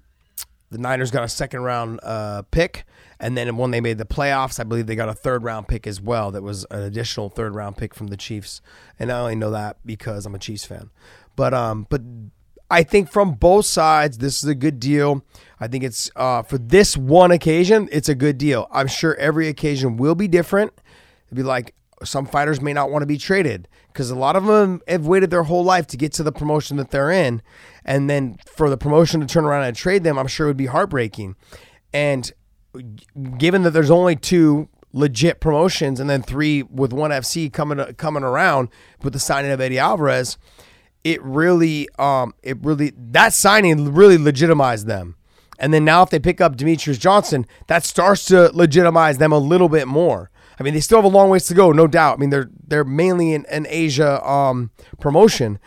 [0.70, 2.84] the Niners got a second round uh, pick,
[3.22, 5.86] and then when they made the playoffs, I believe they got a third round pick
[5.86, 6.32] as well.
[6.32, 8.60] That was an additional third round pick from the Chiefs,
[8.98, 10.90] and I only know that because I'm a Chiefs fan.
[11.36, 12.02] But um, but
[12.68, 15.24] I think from both sides, this is a good deal.
[15.60, 18.66] I think it's uh, for this one occasion, it's a good deal.
[18.72, 20.72] I'm sure every occasion will be different.
[21.28, 24.46] It'd be like some fighters may not want to be traded because a lot of
[24.46, 27.40] them have waited their whole life to get to the promotion that they're in.
[27.84, 30.56] And then for the promotion to turn around and trade them, I'm sure it would
[30.56, 31.36] be heartbreaking.
[31.92, 32.32] And
[33.38, 38.22] given that there's only two legit promotions and then three with ONE FC coming coming
[38.22, 38.68] around
[39.02, 40.38] with the signing of Eddie Alvarez,
[41.04, 45.16] it really um it really that signing really legitimized them.
[45.58, 49.38] And then now if they pick up Demetrious Johnson, that starts to legitimize them a
[49.38, 50.30] little bit more.
[50.58, 52.18] I mean, they still have a long ways to go, no doubt.
[52.18, 55.58] I mean, they're they're mainly in an Asia um, promotion,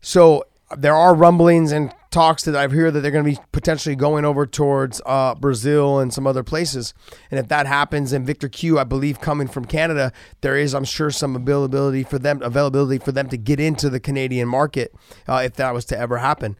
[0.00, 0.44] so
[0.76, 4.24] there are rumblings and talks that I've heard that they're going to be potentially going
[4.24, 6.94] over towards uh, Brazil and some other places.
[7.30, 10.84] And if that happens, and Victor Cui, I believe, coming from Canada, there is, I'm
[10.84, 14.94] sure, some availability for them, availability for them to get into the Canadian market
[15.28, 16.56] uh, if that was to ever happen.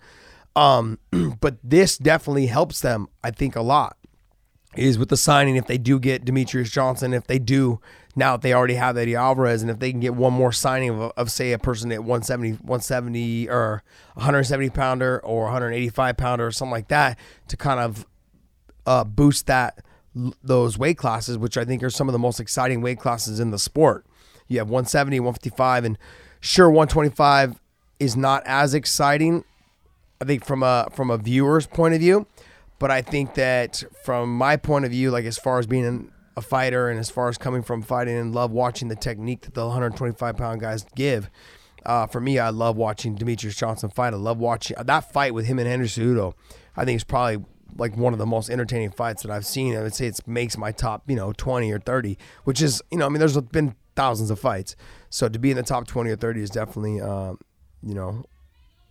[0.54, 0.98] Um,
[1.40, 3.96] but this definitely helps them, I think, a lot
[4.76, 7.80] is with the signing if they do get Demetrious Johnson, if they do
[8.18, 10.90] now that they already have Eddie Alvarez, and if they can get one more signing
[10.90, 13.82] of, of say a person at 170, 170 or
[14.14, 18.06] 170 pounder or 185 pounder or something like that to kind of
[18.86, 19.78] uh, boost that
[20.42, 23.50] those weight classes, which I think are some of the most exciting weight classes in
[23.52, 24.04] the sport.
[24.48, 25.98] You have 170, 155, and
[26.40, 27.60] sure 125
[28.00, 29.44] is not as exciting.
[30.20, 32.26] I think from a from a viewer's point of view
[32.78, 36.42] but I think that from my point of view, like as far as being a
[36.42, 39.64] fighter and as far as coming from fighting and love watching the technique that the
[39.64, 41.28] 125 pound guys give.
[41.84, 44.14] Uh, for me, I love watching Demetrious Johnson fight.
[44.14, 46.34] I love watching that fight with him and Henry Cejudo.
[46.76, 47.44] I think it's probably
[47.76, 49.76] like one of the most entertaining fights that I've seen.
[49.76, 52.98] I would say it makes my top, you know, 20 or 30, which is, you
[52.98, 54.76] know, I mean, there's been thousands of fights.
[55.10, 57.38] So to be in the top 20 or 30 is definitely, um,
[57.82, 58.24] you know,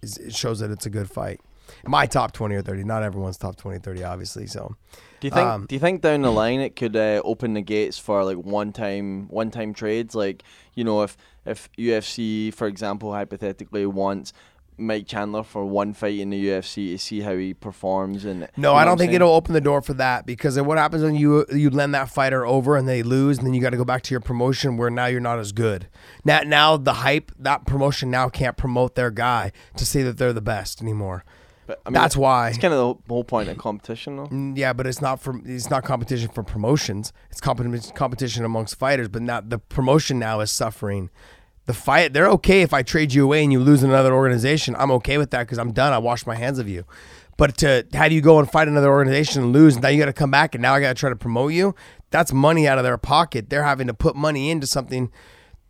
[0.01, 1.39] it shows that it's a good fight.
[1.85, 4.47] My top 20 or 30, not everyone's top 20 30, obviously.
[4.47, 4.75] So
[5.19, 5.47] Do you think?
[5.47, 8.37] Um, do you think down the line it could uh, open the gates for like
[8.37, 10.15] one time, one time trades?
[10.15, 10.43] Like
[10.75, 14.33] you know, if if UFC, for example, hypothetically wants
[14.79, 18.47] Mike Chandler for one fight in the UFC to see how he performs, and you
[18.57, 19.15] No, know I don't think saying?
[19.15, 22.45] it'll open the door for that because what happens when you you lend that fighter
[22.45, 24.91] over and they lose, and then you got to go back to your promotion where
[24.91, 25.87] now you're not as good.
[26.23, 30.31] Now, now the hype that promotion now can't promote their guy to say that they're
[30.33, 31.25] the best anymore.
[31.67, 32.47] But, I mean, That's why.
[32.49, 34.27] It's kind of the whole point of competition, though.
[34.27, 37.11] Mm, Yeah, but it's not for it's not competition for promotions.
[37.29, 41.09] It's competition competition amongst fighters, but not the promotion now is suffering.
[41.65, 44.75] The fight they're okay if I trade you away and you lose another organization.
[44.79, 45.91] I'm okay with that because I'm done.
[45.91, 46.85] I washed my hands of you.
[47.35, 50.13] But to have you go and fight another organization and lose, now you got to
[50.13, 51.75] come back and now I got to try to promote you.
[52.09, 53.49] That's money out of their pocket.
[53.49, 55.11] They're having to put money into something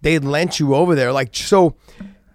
[0.02, 1.12] they lent you over there.
[1.12, 1.76] Like so,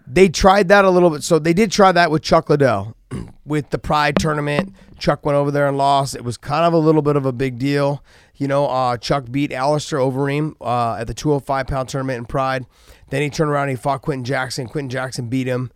[0.07, 1.23] they tried that a little bit.
[1.23, 2.97] So they did try that with Chuck Liddell
[3.45, 4.75] with the Pride tournament.
[4.99, 6.15] Chuck went over there and lost.
[6.15, 8.05] It was kind of a little bit of a big deal.
[8.37, 12.67] You know, uh, Chuck beat Alistair Overeem uh, at the 205 pound tournament in Pride.
[13.11, 14.67] Then he turned around and he fought Quinton Jackson.
[14.67, 15.71] Quinton Jackson beat him.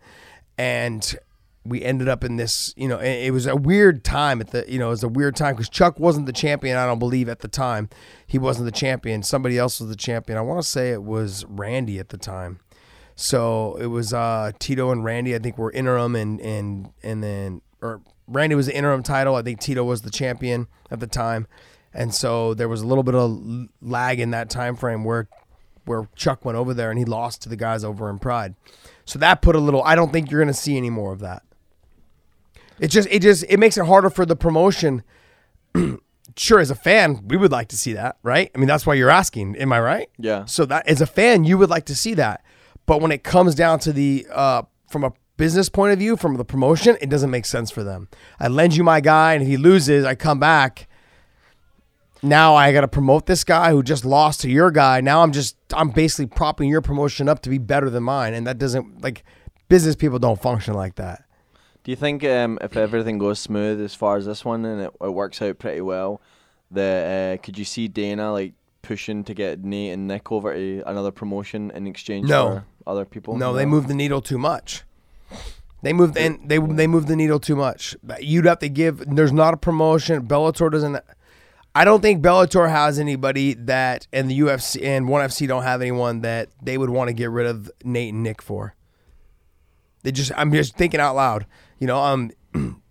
[0.57, 1.15] And
[1.63, 4.79] we ended up in this, you know, it was a weird time at the, you
[4.79, 7.39] know, it was a weird time because Chuck wasn't the champion, I don't believe, at
[7.39, 7.89] the time.
[8.25, 9.21] He wasn't the champion.
[9.21, 10.37] Somebody else was the champion.
[10.37, 12.59] I want to say it was Randy at the time.
[13.19, 15.35] So it was uh, Tito and Randy.
[15.35, 19.35] I think were interim, and and and then or Randy was the interim title.
[19.35, 21.47] I think Tito was the champion at the time,
[21.93, 25.27] and so there was a little bit of lag in that time frame where
[25.85, 28.53] where Chuck went over there and he lost to the guys over in Pride.
[29.03, 29.81] So that put a little.
[29.83, 31.41] I don't think you're going to see any more of that.
[32.79, 35.01] It just it just it makes it harder for the promotion.
[36.35, 38.51] sure, as a fan, we would like to see that, right?
[38.53, 39.55] I mean, that's why you're asking.
[39.55, 40.09] Am I right?
[40.19, 40.45] Yeah.
[40.45, 42.43] So that as a fan, you would like to see that,
[42.87, 46.37] but when it comes down to the uh, from a business point of view, from
[46.37, 48.07] the promotion, it doesn't make sense for them.
[48.39, 50.87] I lend you my guy, and if he loses, I come back.
[52.23, 55.01] Now I got to promote this guy who just lost to your guy.
[55.01, 58.47] Now I'm just I'm basically propping your promotion up to be better than mine, and
[58.47, 59.23] that doesn't like
[59.69, 61.23] business people don't function like that.
[61.83, 64.91] Do you think um, if everything goes smooth as far as this one and it,
[64.99, 66.21] it works out pretty well,
[66.71, 68.53] that uh, could you see Dana like
[68.87, 72.47] pushing to get Nate and Nick over to another promotion in exchange No.
[72.47, 73.37] for other people?
[73.37, 74.83] No, they moved the needle too much.
[75.83, 77.95] They moved and they they moved the needle too much.
[78.19, 79.03] You'd have to give.
[79.15, 80.25] There's not a promotion.
[80.25, 80.97] Bellator doesn't.
[81.75, 85.81] I don't think Bellator has anybody that, and the UFC and ONE FC don't have
[85.81, 88.73] anyone that they would want to get rid of Nate and Nick for.
[90.03, 90.31] They just.
[90.35, 91.45] I'm just thinking out loud.
[91.77, 92.31] You know, um,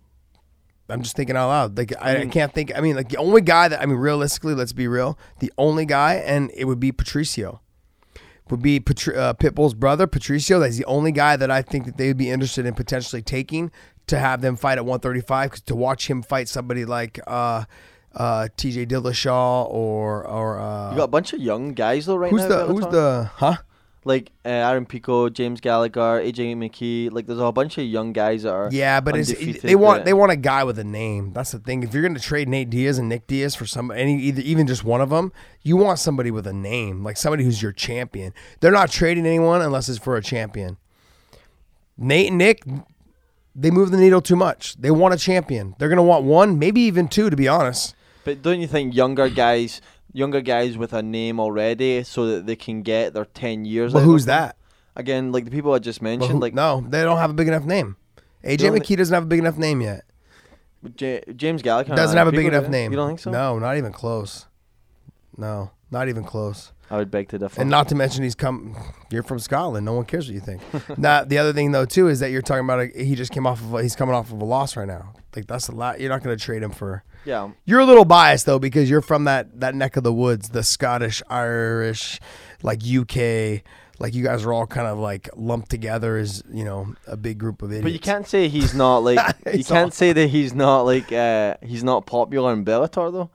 [0.89, 1.77] I'm just thinking out loud.
[1.77, 2.71] Like I, I can't think.
[2.75, 5.17] I mean, like the only guy that I mean, realistically, let's be real.
[5.39, 7.61] The only guy, and it would be Patricio
[8.49, 10.59] would be Patri- uh, Pitbull's brother, Patricio.
[10.59, 13.71] That's the only guy that I think that they would be interested in potentially taking
[14.07, 15.51] to have them fight at 135.
[15.51, 17.65] 'cause to watch him fight somebody like uh,
[18.15, 18.85] uh, T.J.
[18.85, 22.47] Dillashaw or or uh, You got a bunch of young guys though right who's now.
[22.47, 23.57] the at who's the huh?
[24.03, 27.11] Like uh, Aaron Pico, James Gallagher, AJ McKee.
[27.11, 30.13] Like there's a whole bunch of young guys that are Yeah, but they want they
[30.13, 31.33] want a guy with a name.
[31.33, 31.83] That's the thing.
[31.83, 34.67] If you're going to trade Nate Diaz and Nick Diaz for some any either even
[34.67, 35.31] just one of them,
[35.61, 38.33] you want somebody with a name, like somebody who's your champion.
[38.59, 40.77] They're not trading anyone unless it's for a champion.
[41.97, 42.63] Nate and Nick,
[43.55, 44.75] they move the needle too much.
[44.79, 45.75] They want a champion.
[45.79, 47.95] They're going to want one, maybe even two, to be honest.
[48.23, 49.81] But don't you think younger guys,
[50.17, 53.93] younger guys with a name already, so that they can get their ten years?
[53.93, 54.57] But who's that?
[54.95, 57.47] Again, like the people I just mentioned, who- like no, they don't have a big
[57.47, 57.95] enough name.
[58.43, 60.03] AJ McKee doesn't have a big enough name yet.
[60.95, 62.91] J- James Gallagher Doesn't and have a big enough do name.
[62.91, 63.31] You don't think so?
[63.31, 64.45] No, not even close.
[65.35, 66.71] No, not even close.
[66.89, 67.59] I would beg to differ.
[67.59, 68.75] And not to mention he's come.
[69.11, 69.85] You're from Scotland.
[69.85, 70.61] No one cares what you think.
[70.97, 72.79] now the other thing though too is that you're talking about.
[72.79, 73.73] A, he just came off of.
[73.73, 75.13] A, he's coming off of a loss right now.
[75.35, 75.99] Like that's a lot.
[75.99, 77.03] You're not going to trade him for.
[77.27, 80.49] Yeah, You're a little biased though because you're from that that neck of the woods,
[80.49, 82.19] the Scottish, Irish,
[82.63, 83.63] like UK.
[83.99, 87.39] Like you guys are all kind of like lumped together as you know a big
[87.39, 87.83] group of idiots.
[87.83, 89.17] but you can't say he's not like
[89.53, 93.29] you can't all- say that he's not like uh he's not popular in Bellator though.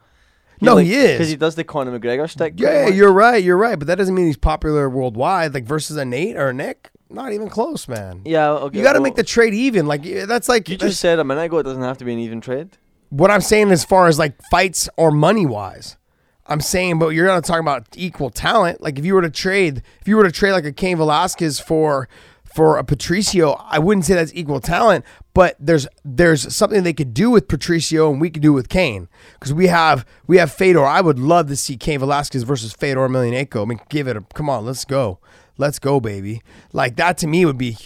[0.61, 1.11] No, he is.
[1.13, 2.55] because he does the Conor McGregor stick.
[2.57, 3.43] Yeah, you're right.
[3.43, 3.77] You're right.
[3.77, 5.53] But that doesn't mean he's popular worldwide.
[5.55, 8.23] Like versus a Nate or a Nick, not even close, man.
[8.25, 8.79] Yeah, okay.
[8.79, 9.87] You got to well, make the trade even.
[9.87, 12.13] Like that's like You that's- just said a minute ago it doesn't have to be
[12.13, 12.79] an even trade.
[13.13, 15.99] What I'm saying as far as like fights or money wise.
[16.47, 18.81] I'm saying, but you're not talking about equal talent.
[18.81, 21.61] Like if you were to trade, if you were to trade like a Cain Velasquez
[21.61, 22.09] for
[22.43, 27.13] for a Patricio, I wouldn't say that's equal talent, but there's there's something they could
[27.13, 30.83] do with Patricio and we could do with Cain because we have we have Fedor.
[30.83, 33.61] I would love to see Cain Velasquez versus Fedor Emelianenko.
[33.61, 35.19] I mean, give it a come on, let's go,
[35.59, 36.41] let's go, baby.
[36.73, 37.77] Like that to me would be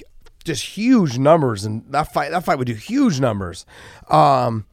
[0.45, 3.67] just huge numbers, and that fight that fight would do huge numbers.
[4.09, 4.67] Um,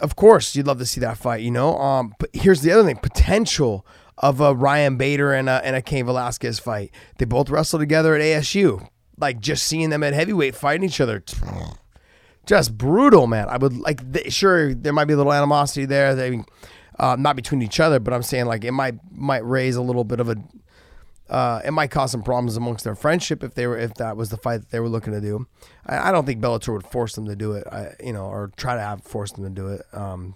[0.00, 1.78] of course, you'd love to see that fight, you know.
[1.78, 3.86] Um, but here's the other thing: potential
[4.18, 6.92] of a Ryan Bader and a and a Cain Velasquez fight.
[7.18, 8.86] They both wrestled together at ASU.
[9.18, 11.22] Like just seeing them at heavyweight fighting each other,
[12.46, 13.48] just brutal, man.
[13.48, 14.00] I would like.
[14.28, 16.14] Sure, there might be a little animosity there.
[16.14, 16.42] They,
[16.98, 20.04] uh, not between each other, but I'm saying like it might might raise a little
[20.04, 20.36] bit of a.
[21.30, 24.30] Uh, it might cause some problems amongst their friendship if they were if that was
[24.30, 25.46] the fight that they were looking to do.
[25.86, 27.64] I, I don't think Bellator would force them to do it.
[27.70, 29.82] I, you know, or try to have force them to do it.
[29.92, 30.34] Um,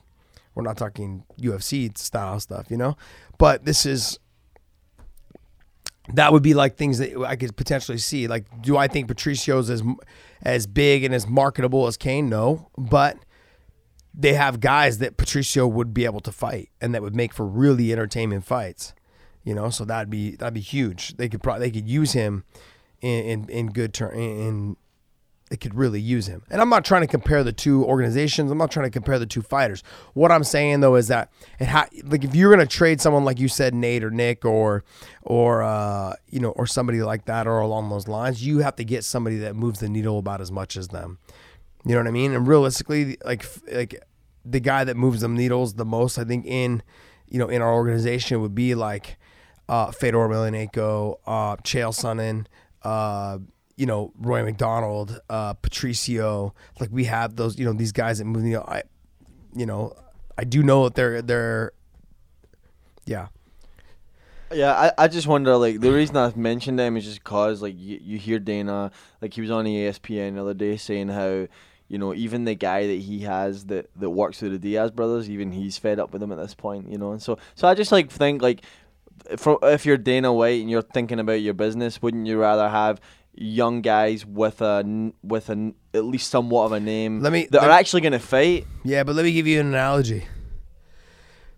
[0.55, 2.97] we're not talking UFC style stuff, you know.
[3.39, 4.21] But this is
[6.13, 8.29] that would be like things that I could potentially see.
[8.29, 9.83] Like, do I think Patricio's as
[10.43, 12.29] as big and as marketable as Cain?
[12.29, 13.19] No, but
[14.17, 17.45] they have guys that Patricio would be able to fight and that would make for
[17.45, 18.95] really entertaining fights.
[19.45, 21.17] You know, so that'd be that'd be huge.
[21.17, 22.45] They could probably they could use him
[23.01, 24.77] in in, in good turn in
[25.51, 26.43] they could really use him.
[26.51, 28.51] And I'm not trying to compare the two organizations.
[28.51, 29.83] I'm not trying to compare the two fighters.
[30.15, 31.31] What I'm saying though is that
[31.61, 34.85] it ha- like if you're gonna trade someone like you said, Nate or Nick or
[35.23, 38.85] or uh, you know or somebody like that or along those lines, you have to
[38.85, 41.19] get somebody that moves the needle about as much as them.
[41.85, 42.33] You know what I mean?
[42.33, 44.03] And realistically, like like
[44.45, 46.83] the guy that moves the needles the most, I think in
[47.29, 49.19] you know in our organization would be like
[49.69, 52.47] uh, Fedor Emelianenko, uh, Chael Sonnen.
[52.83, 53.39] Uh,
[53.77, 56.55] you know Rory McDonald, uh, Patricio.
[56.81, 58.45] Like we have those, you know, these guys that move.
[58.45, 58.83] You know, I,
[59.55, 59.95] you know,
[60.37, 61.73] I do know that they're they're,
[63.07, 63.29] yeah.
[64.53, 67.75] Yeah, I, I just wonder like the reason I've mentioned them is just cause like
[67.77, 71.49] you, you hear Dana like he was on ESPN the other day saying how
[71.89, 75.29] you know even the guy that he has that that works with the Diaz brothers
[75.29, 77.75] even he's fed up with them at this point you know and so so I
[77.75, 78.63] just like think like
[79.31, 83.01] if you're Dana White and you're thinking about your business wouldn't you rather have
[83.37, 87.63] young guys with a with a at least somewhat of a name let me, that
[87.63, 88.67] let are actually going to fight.
[88.85, 90.27] Yeah, but let me give you an analogy.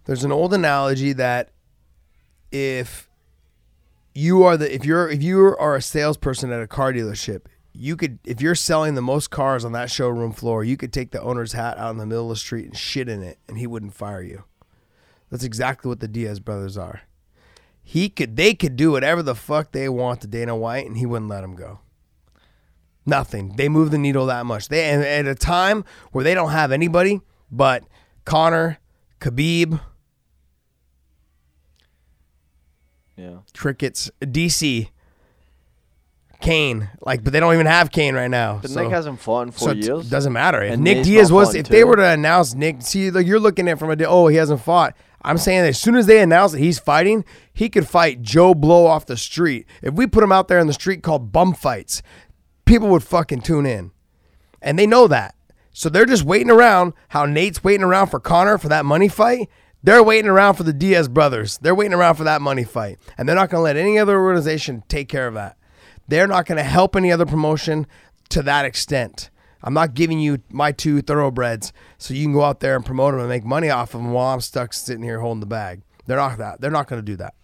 [0.05, 1.51] There's an old analogy that
[2.51, 3.11] if
[4.15, 7.43] you are the if you're if you are a salesperson at a car dealership,
[7.73, 11.11] you could if you're selling the most cars on that showroom floor, you could take
[11.11, 13.59] the owner's hat out in the middle of the street and shit in it, and
[13.59, 14.45] he wouldn't fire you.
[15.31, 17.03] That's exactly what the Diaz brothers are
[17.89, 21.07] he could they could do whatever the fuck they want to Dana White and he
[21.07, 21.79] wouldn't let them go.
[23.07, 23.55] Nothing.
[23.55, 24.69] They move the needle that much.
[24.69, 27.85] They at a time where they don't have anybody but
[28.25, 28.79] Conor,
[29.21, 29.81] Khabib,
[33.17, 34.89] yeah, crickets, DC,
[36.41, 36.91] Cain.
[37.01, 38.59] Like, but they don't even have Cain right now.
[38.61, 40.09] But so, Nick hasn't fought in four so years.
[40.09, 40.61] It doesn't matter.
[40.61, 43.29] If And Nick Nate's Diaz was, if in they were to announce Nick, see, like
[43.29, 44.97] you're looking at it from a, oh, he hasn't fought.
[45.27, 48.87] I'm saying as soon as they announce that he's fighting, he could fight Joe Blow
[48.87, 49.67] off the street.
[49.83, 52.01] If we put him out there in the street called bum fights,
[52.65, 53.91] people would fucking tune in.
[54.63, 55.35] And they know that.
[55.73, 59.51] So they're just waiting around how Nate's waiting around for Conor for that money fight.
[59.83, 61.59] They're waiting around for the Diaz brothers.
[61.59, 62.99] They're waiting around for that money fight.
[63.19, 65.57] And they're not going to let any other organization take care of that.
[66.07, 67.89] They're not going to help any other promotion
[68.29, 69.29] to that extent.
[69.63, 73.13] I'm not giving you my two thoroughbreds so you can go out there and promote
[73.13, 75.83] them and make money off of them while I'm stuck sitting here holding the bag.
[76.07, 76.61] They're not that.
[76.61, 77.35] They're not going to do that.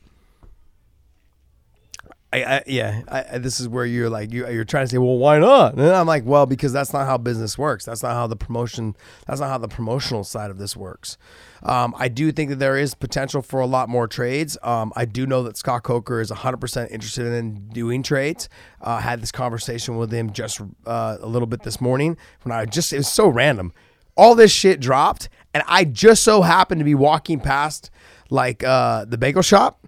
[2.33, 3.03] I, I yeah.
[3.09, 5.75] I, this is where you're like you, you're trying to say, well, why not?
[5.75, 7.85] And I'm like, well, because that's not how business works.
[7.85, 8.97] That's not how the promotion.
[9.27, 11.19] That's not how the promotional side of this works.
[11.63, 14.59] Um, I do think that there is potential for a lot more trades.
[14.63, 18.49] Um, I do know that Scott Coker is 100% interested in doing trades.
[18.81, 22.65] Uh, had this conversation with him just uh, a little bit this morning when I
[22.65, 23.73] just, it was so random.
[24.17, 27.91] All this shit dropped, and I just so happened to be walking past
[28.29, 29.82] like uh, the bagel shop.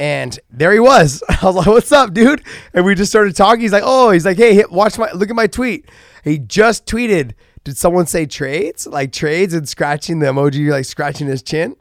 [0.00, 1.22] And there he was.
[1.28, 2.42] I was like, "What's up, dude?"
[2.74, 3.60] And we just started talking.
[3.60, 5.88] He's like, "Oh, he's like, hey, watch my look at my tweet."
[6.24, 11.26] He just tweeted did someone say trades like trades and scratching the emoji like scratching
[11.26, 11.76] his chin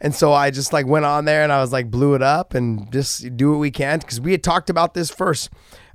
[0.00, 2.54] and so i just like went on there and i was like blew it up
[2.54, 5.50] and just do what we can because we had talked about this first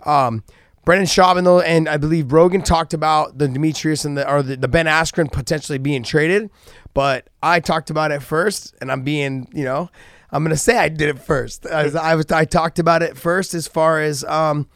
[0.06, 0.44] um
[0.86, 4.58] Brendan Schaub though, and I believe Rogan talked about the Demetrious and the or the,
[4.58, 6.49] the Ben Askren potentially being traded,
[6.95, 9.91] but I talked about it first, and I'm being, you know,
[10.32, 11.65] I'm gonna say I did it first.
[11.65, 14.67] I I, was, I talked about it first as far as um,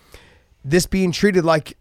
[0.66, 1.78] this being treated like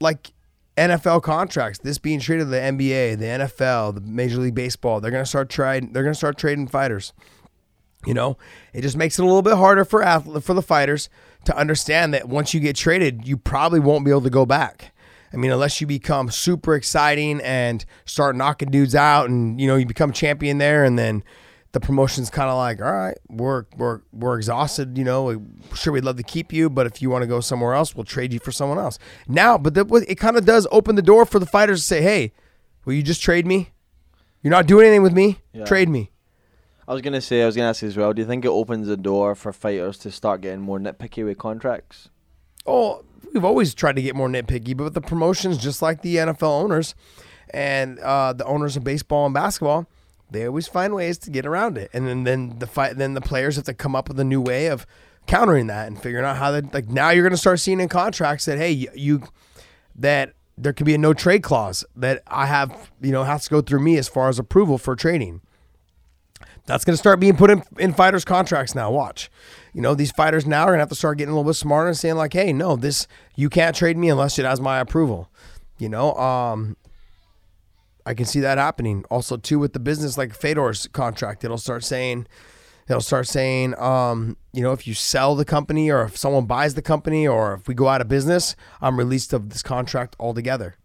[0.00, 0.32] like
[0.76, 1.78] NFL contracts.
[1.78, 5.00] This being treated the NBA, the NFL, the Major League Baseball.
[5.00, 5.92] They're gonna start trading.
[5.92, 7.12] They're gonna start trading fighters.
[8.04, 8.36] You know,
[8.74, 11.08] it just makes it a little bit harder for athlete, for the fighters
[11.46, 14.92] to understand that once you get traded, you probably won't be able to go back.
[15.32, 19.76] I mean, unless you become super exciting and start knocking dudes out, and you know
[19.76, 21.24] you become champion there, and then
[21.74, 24.96] the promotion's kind of like, all right, we're we're we're exhausted.
[24.96, 25.44] You know,
[25.74, 28.04] sure we'd love to keep you, but if you want to go somewhere else, we'll
[28.04, 28.98] trade you for someone else.
[29.26, 32.00] Now, but the, it kind of does open the door for the fighters to say,
[32.00, 32.32] hey,
[32.84, 33.72] will you just trade me?
[34.40, 35.40] You're not doing anything with me.
[35.52, 35.64] Yeah.
[35.64, 36.12] Trade me.
[36.86, 38.12] I was gonna say, I was gonna ask you as well.
[38.12, 41.38] Do you think it opens the door for fighters to start getting more nitpicky with
[41.38, 42.08] contracts?
[42.66, 46.62] Oh, we've always tried to get more nitpicky, but the promotions, just like the NFL
[46.62, 46.94] owners
[47.50, 49.88] and uh, the owners of baseball and basketball,
[50.30, 51.90] they always find ways to get around it.
[51.92, 54.40] And then, then the fight, then the players have to come up with a new
[54.40, 54.86] way of
[55.26, 56.88] countering that and figuring out how to like.
[56.88, 59.22] Now you're going to start seeing in contracts that hey, you, you
[59.96, 63.50] that there could be a no trade clause that I have, you know, has to
[63.50, 65.40] go through me as far as approval for trading.
[66.66, 68.90] That's going to start being put in, in fighters' contracts now.
[68.90, 69.30] Watch.
[69.74, 71.56] You know, these fighters now are going to have to start getting a little bit
[71.56, 73.06] smarter and saying, like, hey, no, this,
[73.36, 75.28] you can't trade me unless it has my approval.
[75.78, 76.76] You know, um,
[78.06, 79.04] I can see that happening.
[79.10, 82.26] Also, too, with the business like Fedor's contract, it'll start saying,
[82.88, 86.74] it'll start saying, um, you know, if you sell the company or if someone buys
[86.74, 90.76] the company or if we go out of business, I'm released of this contract altogether.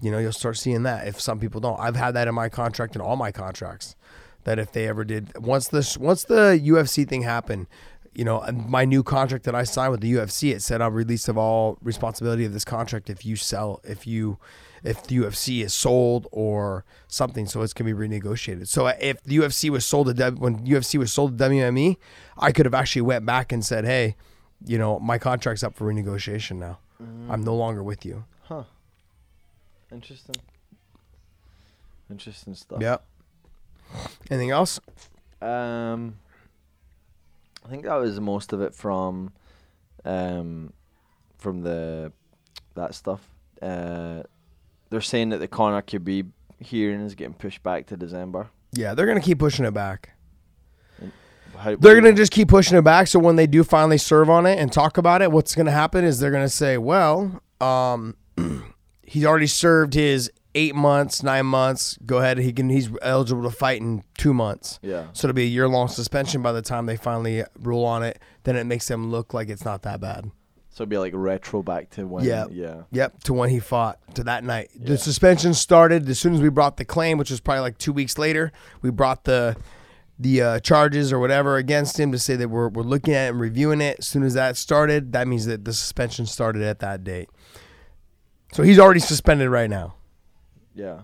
[0.00, 1.78] You know, you'll start seeing that if some people don't.
[1.78, 3.96] I've had that in my contract and all my contracts
[4.44, 7.66] that if they ever did once this once the UFC thing happened,
[8.14, 11.28] you know, my new contract that I signed with the UFC, it said I'm released
[11.28, 14.38] of all responsibility of this contract if you sell if you
[14.84, 18.68] if the UFC is sold or something, so it's gonna be renegotiated.
[18.68, 21.96] So if the UFC was sold to when UFC was sold to WME,
[22.36, 24.16] I could have actually went back and said, hey,
[24.64, 26.78] you know, my contract's up for renegotiation now.
[27.02, 27.30] Mm.
[27.30, 28.24] I'm no longer with you.
[28.44, 28.64] Huh.
[29.92, 30.36] Interesting.
[32.10, 32.80] Interesting stuff.
[32.80, 33.04] Yep.
[34.30, 34.80] Anything else?
[35.40, 36.18] Um,
[37.64, 39.32] I think that was most of it from,
[40.04, 40.72] um,
[41.38, 42.12] from the
[42.74, 43.28] that stuff.
[43.60, 44.22] Uh,
[44.90, 48.50] they're saying that the Conor Khabib hearing is getting pushed back to December.
[48.72, 50.10] Yeah, they're gonna keep pushing it back.
[51.56, 53.08] How, they're gonna just keep pushing it back.
[53.08, 56.04] So when they do finally serve on it and talk about it, what's gonna happen
[56.04, 58.16] is they're gonna say, "Well, um,
[59.02, 61.98] he's already served his eight months, nine months.
[62.04, 62.38] Go ahead.
[62.38, 62.68] He can.
[62.68, 64.78] He's eligible to fight in two months.
[64.82, 65.06] Yeah.
[65.12, 68.20] So it'll be a year long suspension by the time they finally rule on it.
[68.44, 70.30] Then it makes them look like it's not that bad.
[70.78, 72.24] So it'd be like retro back to when.
[72.24, 72.46] Yeah.
[72.52, 72.82] Yeah.
[72.92, 73.24] Yep.
[73.24, 74.70] To when he fought to that night.
[74.78, 74.90] Yeah.
[74.90, 77.92] The suspension started as soon as we brought the claim, which was probably like two
[77.92, 78.52] weeks later.
[78.80, 79.56] We brought the
[80.20, 83.30] the uh, charges or whatever against him to say that we're, we're looking at it
[83.30, 83.96] and reviewing it.
[83.98, 87.28] As soon as that started, that means that the suspension started at that date.
[88.52, 89.96] So he's already suspended right now.
[90.76, 91.00] Yeah.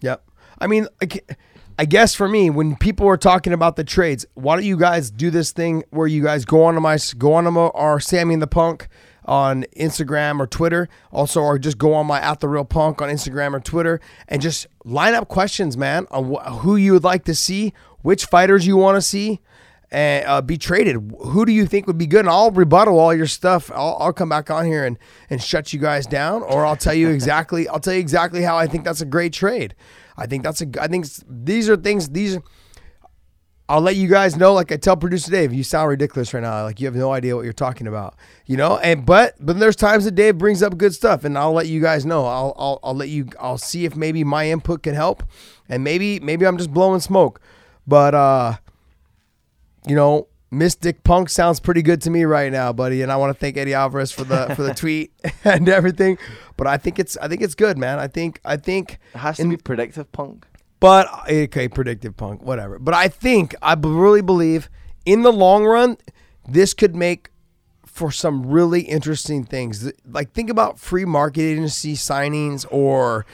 [0.00, 0.24] Yep.
[0.58, 1.20] I mean, I
[1.84, 5.30] guess for me, when people are talking about the trades, why don't you guys do
[5.30, 8.34] this thing where you guys go on to my go on to my, our Sammy
[8.34, 8.88] and the Punk
[9.24, 13.08] on Instagram or Twitter, also, or just go on my at the real punk on
[13.08, 17.24] Instagram or Twitter and just line up questions, man, on wh- who you would like
[17.24, 19.40] to see, which fighters you want to see,
[19.92, 21.12] and uh, be traded.
[21.20, 22.20] Who do you think would be good?
[22.20, 23.70] And I'll rebuttal all your stuff.
[23.72, 24.98] I'll, I'll come back on here and,
[25.30, 27.68] and shut you guys down, or I'll tell you exactly.
[27.68, 29.74] I'll tell you exactly how I think that's a great trade.
[30.16, 30.66] I think that's a.
[30.80, 32.10] I think these are things.
[32.10, 32.38] These.
[33.68, 34.52] I'll let you guys know.
[34.52, 36.64] Like I tell producer Dave, you sound ridiculous right now.
[36.64, 38.16] Like you have no idea what you're talking about.
[38.46, 38.78] You know.
[38.78, 41.80] And but but there's times that Dave brings up good stuff, and I'll let you
[41.80, 42.26] guys know.
[42.26, 43.28] I'll I'll I'll let you.
[43.40, 45.22] I'll see if maybe my input can help,
[45.68, 47.40] and maybe maybe I'm just blowing smoke,
[47.86, 48.56] but uh
[49.86, 53.00] you know, Mystic Punk sounds pretty good to me right now, buddy.
[53.00, 55.12] And I want to thank Eddie Alvarez for the for the tweet
[55.44, 56.18] and everything.
[56.58, 57.98] But I think it's I think it's good, man.
[57.98, 60.46] I think I think it has to in, be predictive punk.
[60.78, 62.78] But okay, predictive punk, whatever.
[62.78, 64.68] But I think I really believe
[65.06, 65.96] in the long run,
[66.46, 67.30] this could make
[67.86, 69.90] for some really interesting things.
[70.06, 73.24] Like think about free market agency signings or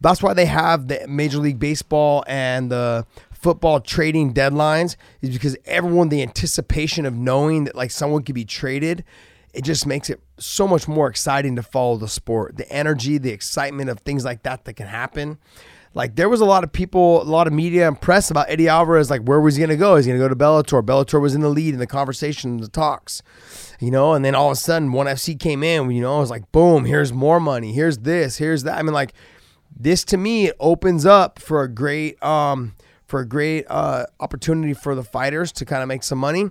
[0.00, 3.06] that's why they have the Major League Baseball and the
[3.42, 8.44] football trading deadlines is because everyone the anticipation of knowing that like someone could be
[8.44, 9.04] traded
[9.52, 12.56] it just makes it so much more exciting to follow the sport.
[12.56, 15.38] The energy the excitement of things like that that can happen.
[15.94, 18.66] Like there was a lot of people a lot of media and press about eddie
[18.66, 19.96] alvarez like where was he going to go?
[19.96, 20.82] He's going to go to bellator?
[20.82, 23.22] Bellator was in the lead in the conversation the talks
[23.78, 24.14] you know?
[24.14, 26.50] And then all of a sudden one fc came in you know it was like
[26.50, 28.78] boom here's more money here's this here's that.
[28.78, 29.12] I mean like
[29.74, 32.74] this to me it opens up for a great um
[33.12, 36.48] for a great uh, opportunity for the fighters to kind of make some money.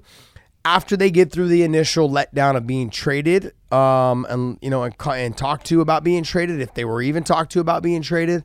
[0.63, 4.93] After they get through the initial letdown of being traded um, and you know and,
[5.07, 8.43] and talked to about being traded if they were even talked to about being traded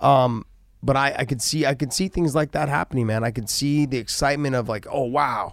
[0.00, 0.46] um,
[0.82, 3.24] but I, I could see I could see things like that happening, man.
[3.24, 5.52] I could see the excitement of like, oh wow,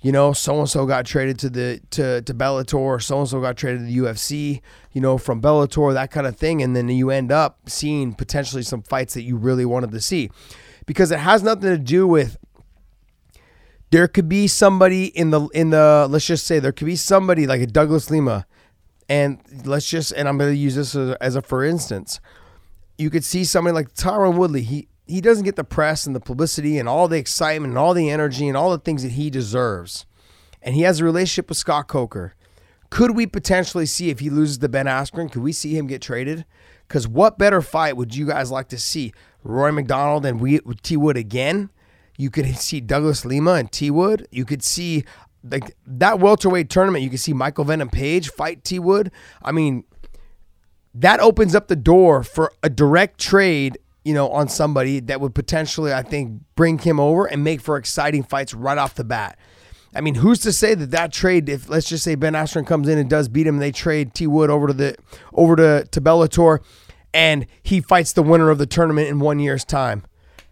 [0.00, 3.40] you know, so and so got traded to the to to Bellator, so and so
[3.40, 4.60] got traded to the UFC,
[4.92, 8.62] you know, from Bellator, that kind of thing, and then you end up seeing potentially
[8.62, 10.30] some fights that you really wanted to see,
[10.86, 12.38] because it has nothing to do with.
[13.90, 17.46] There could be somebody in the in the let's just say there could be somebody
[17.46, 18.46] like a Douglas Lima,
[19.08, 22.20] and let's just and I'm going to use this as a, as a for instance.
[22.98, 24.62] You could see somebody like Tyron Woodley.
[24.62, 27.94] He he doesn't get the press and the publicity and all the excitement and all
[27.94, 30.04] the energy and all the things that he deserves.
[30.60, 32.34] And he has a relationship with Scott Coker.
[32.90, 35.30] Could we potentially see if he loses to Ben Askren?
[35.30, 36.44] Could we see him get traded?
[36.86, 39.12] Because what better fight would you guys like to see?
[39.46, 41.70] Rory McDonald and we T Wood again.
[42.16, 44.26] You could see Douglas Lima and T Wood.
[44.30, 45.04] You could see
[45.42, 47.04] like that welterweight tournament.
[47.04, 49.10] You could see Michael Venom Page fight T Wood.
[49.42, 49.84] I mean,
[50.94, 55.34] that opens up the door for a direct trade you know, on somebody that would
[55.34, 59.36] potentially, I think, bring him over and make for exciting fights right off the bat.
[59.96, 62.86] I mean, who's to say that that trade, if let's just say Ben Askren comes
[62.86, 64.94] in and does beat him, they trade T Wood over to the
[65.32, 66.60] over to to Bellator,
[67.16, 70.04] and he fights the winner of the tournament in one year's time.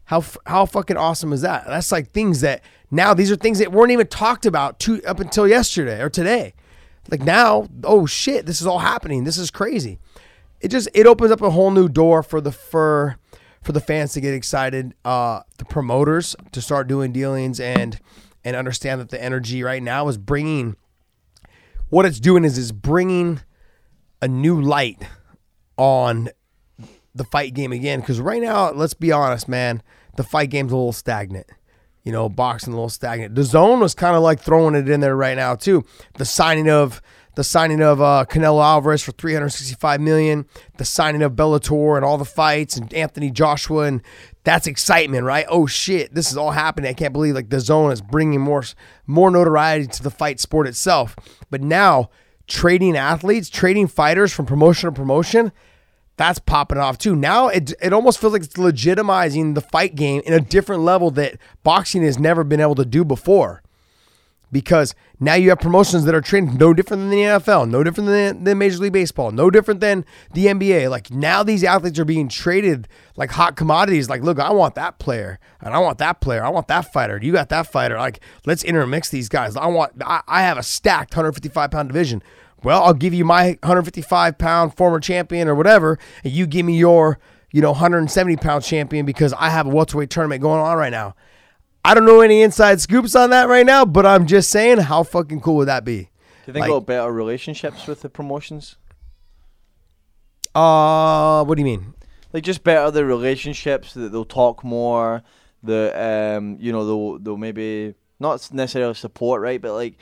[0.06, 1.66] How how fucking awesome is that?
[1.66, 5.20] That's like things that now these are things that weren't even talked about to, up
[5.20, 6.54] until yesterday or today.
[7.10, 9.24] Like now, oh shit, this is all happening.
[9.24, 9.98] This is crazy.
[10.62, 13.18] It just it opens up a whole new door for the for
[13.60, 18.00] for the fans to get excited, uh, the promoters to start doing dealings and
[18.42, 20.76] and understand that the energy right now is bringing
[21.90, 23.42] what it's doing is is bringing
[24.22, 25.02] a new light
[25.76, 26.30] on
[27.14, 29.82] the fight game again because right now let's be honest man
[30.16, 31.46] the fight game's a little stagnant
[32.02, 35.16] you know boxing a little stagnant DAZN was kind of like throwing it in there
[35.16, 35.84] right now too
[36.14, 37.00] the signing of
[37.34, 40.46] the signing of uh, Canelo Alvarez for 365 million,
[40.76, 44.02] the signing of Bellator and all the fights and Anthony Joshua and
[44.44, 45.46] that's excitement, right?
[45.48, 46.90] Oh shit, this is all happening.
[46.90, 48.62] I can't believe like DAZN is bringing more
[49.06, 51.16] more notoriety to the fight sport itself.
[51.50, 52.10] But now
[52.46, 55.50] trading athletes, trading fighters from promotion to promotion,
[56.16, 57.16] that's popping off too.
[57.16, 61.10] Now it it almost feels like it's legitimizing the fight game in a different level
[61.12, 63.62] that boxing has never been able to do before
[64.54, 68.08] because now you have promotions that are trained no different than the NFL, no different
[68.08, 70.88] than, than Major League Baseball, no different than the NBA.
[70.88, 72.86] Like now these athletes are being traded
[73.16, 74.08] like hot commodities.
[74.08, 76.44] Like, look, I want that player and I want that player.
[76.44, 77.18] I want that fighter.
[77.20, 77.98] You got that fighter.
[77.98, 79.56] Like, let's intermix these guys.
[79.56, 82.22] I want, I, I have a stacked 155 pound division.
[82.64, 86.76] Well, I'll give you my 155 pound former champion or whatever, and you give me
[86.76, 87.18] your,
[87.52, 91.14] you know, 170 pound champion because I have a welterweight tournament going on right now.
[91.84, 95.02] I don't know any inside scoops on that right now, but I'm just saying, how
[95.02, 95.98] fucking cool would that be?
[95.98, 96.08] Do
[96.46, 98.76] you think like, about better relationships with the promotions?
[100.54, 101.92] Uh, what do you mean?
[102.32, 105.22] Like just better the relationships that they'll talk more.
[105.62, 109.60] The um, you know, they'll they'll maybe not necessarily support, right?
[109.60, 109.98] But like,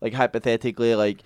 [0.00, 1.22] like hypothetically, like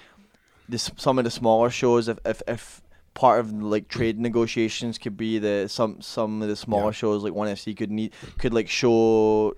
[0.70, 2.82] this some of the smaller shows, if if if
[3.14, 6.90] part of like trade negotiations could be that some some of the smaller yeah.
[6.92, 9.54] shows like ONE FC could need could like show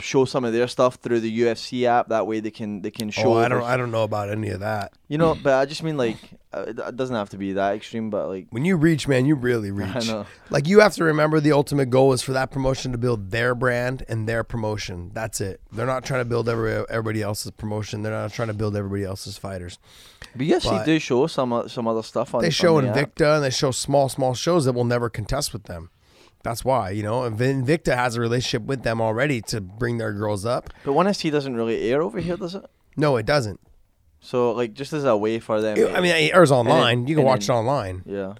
[0.00, 2.08] show some of their stuff through the UFC app.
[2.08, 3.34] That way they can they can show.
[3.34, 4.92] Oh, I don't I don't know about any of that.
[5.08, 6.16] You know, but I just mean like
[6.52, 9.34] uh, it doesn't have to be that extreme, but like when you reach, man, you
[9.34, 9.94] really reach.
[9.94, 10.26] I know.
[10.50, 13.54] Like you have to remember the ultimate goal is for that promotion to build their
[13.54, 15.10] brand and their promotion.
[15.14, 15.60] That's it.
[15.72, 18.02] They're not trying to build every, everybody else's promotion.
[18.02, 19.78] They're not trying to build everybody else's fighters.
[20.36, 22.42] But yes, but do show some some other stuff on.
[22.42, 23.36] They show on the Invicta app.
[23.36, 25.90] and they show small small shows that will never contest with them.
[26.42, 30.46] That's why, you know, Invicta has a relationship with them already to bring their girls
[30.46, 30.72] up.
[30.84, 32.64] But ONE FC doesn't really air over here, does it?
[32.96, 33.58] No, it doesn't.
[34.20, 35.76] So, like, just as a way for them.
[35.94, 37.08] I mean, it airs online.
[37.08, 38.02] you can watch then, it online.
[38.06, 38.34] Yeah.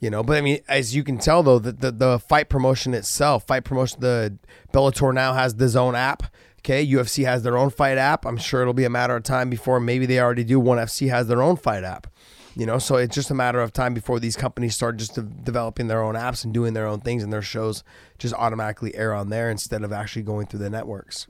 [0.00, 2.94] You know, but I mean, as you can tell though, that the, the fight promotion
[2.94, 4.36] itself, fight promotion, the
[4.72, 6.24] Bellator now has DAZN app.
[6.66, 8.26] Okay, UFC has their own fight app.
[8.26, 10.58] I'm sure it'll be a matter of time before maybe they already do.
[10.58, 12.08] ONE FC has their own fight app.
[12.56, 15.22] You know, so it's just a matter of time before these companies start just de-
[15.22, 17.84] developing their own apps and doing their own things, and their shows
[18.18, 21.28] just automatically air on there instead of actually going through the networks.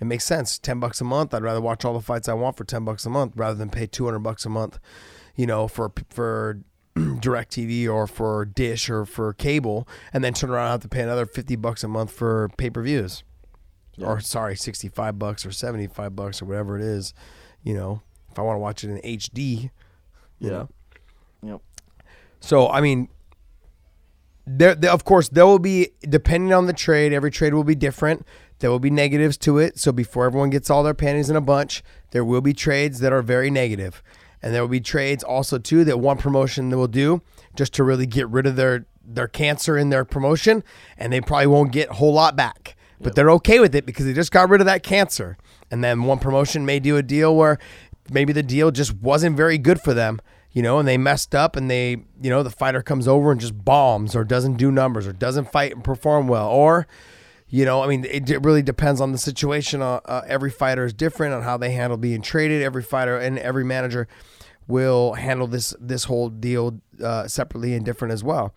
[0.00, 0.56] It makes sense.
[0.56, 1.34] Ten bucks a month.
[1.34, 3.70] I'd rather watch all the fights I want for ten bucks a month rather than
[3.70, 4.78] pay two hundred bucks a month.
[5.34, 6.60] You know, for for
[6.96, 11.02] DirecTV or for Dish or for cable, and then turn around and have to pay
[11.02, 13.24] another fifty bucks a month for pay per views,
[14.00, 14.06] yeah.
[14.06, 17.14] or sorry, sixty five bucks or seventy five bucks or whatever it is.
[17.62, 19.70] You know, if I want to watch it in HD,
[20.38, 20.50] yeah.
[20.50, 20.68] Know?
[21.42, 21.60] Yep.
[22.40, 23.08] So I mean,
[24.46, 27.12] there, there, of course there will be depending on the trade.
[27.12, 28.26] Every trade will be different.
[28.58, 29.78] There will be negatives to it.
[29.78, 33.12] So before everyone gets all their panties in a bunch, there will be trades that
[33.12, 34.02] are very negative,
[34.42, 37.22] and there will be trades also too that one promotion that will do
[37.54, 40.62] just to really get rid of their their cancer in their promotion,
[40.96, 42.76] and they probably won't get a whole lot back.
[43.00, 45.38] But they're okay with it because they just got rid of that cancer.
[45.70, 47.58] And then one promotion may do a deal where
[48.10, 50.20] maybe the deal just wasn't very good for them,
[50.52, 51.90] you know, and they messed up and they,
[52.20, 55.50] you know, the fighter comes over and just bombs or doesn't do numbers or doesn't
[55.50, 56.48] fight and perform well.
[56.48, 56.86] Or,
[57.48, 59.80] you know, I mean, it, it really depends on the situation.
[59.80, 62.62] Uh, uh, every fighter is different on how they handle being traded.
[62.62, 64.08] Every fighter and every manager
[64.66, 68.54] will handle this this whole deal uh, separately and different as well.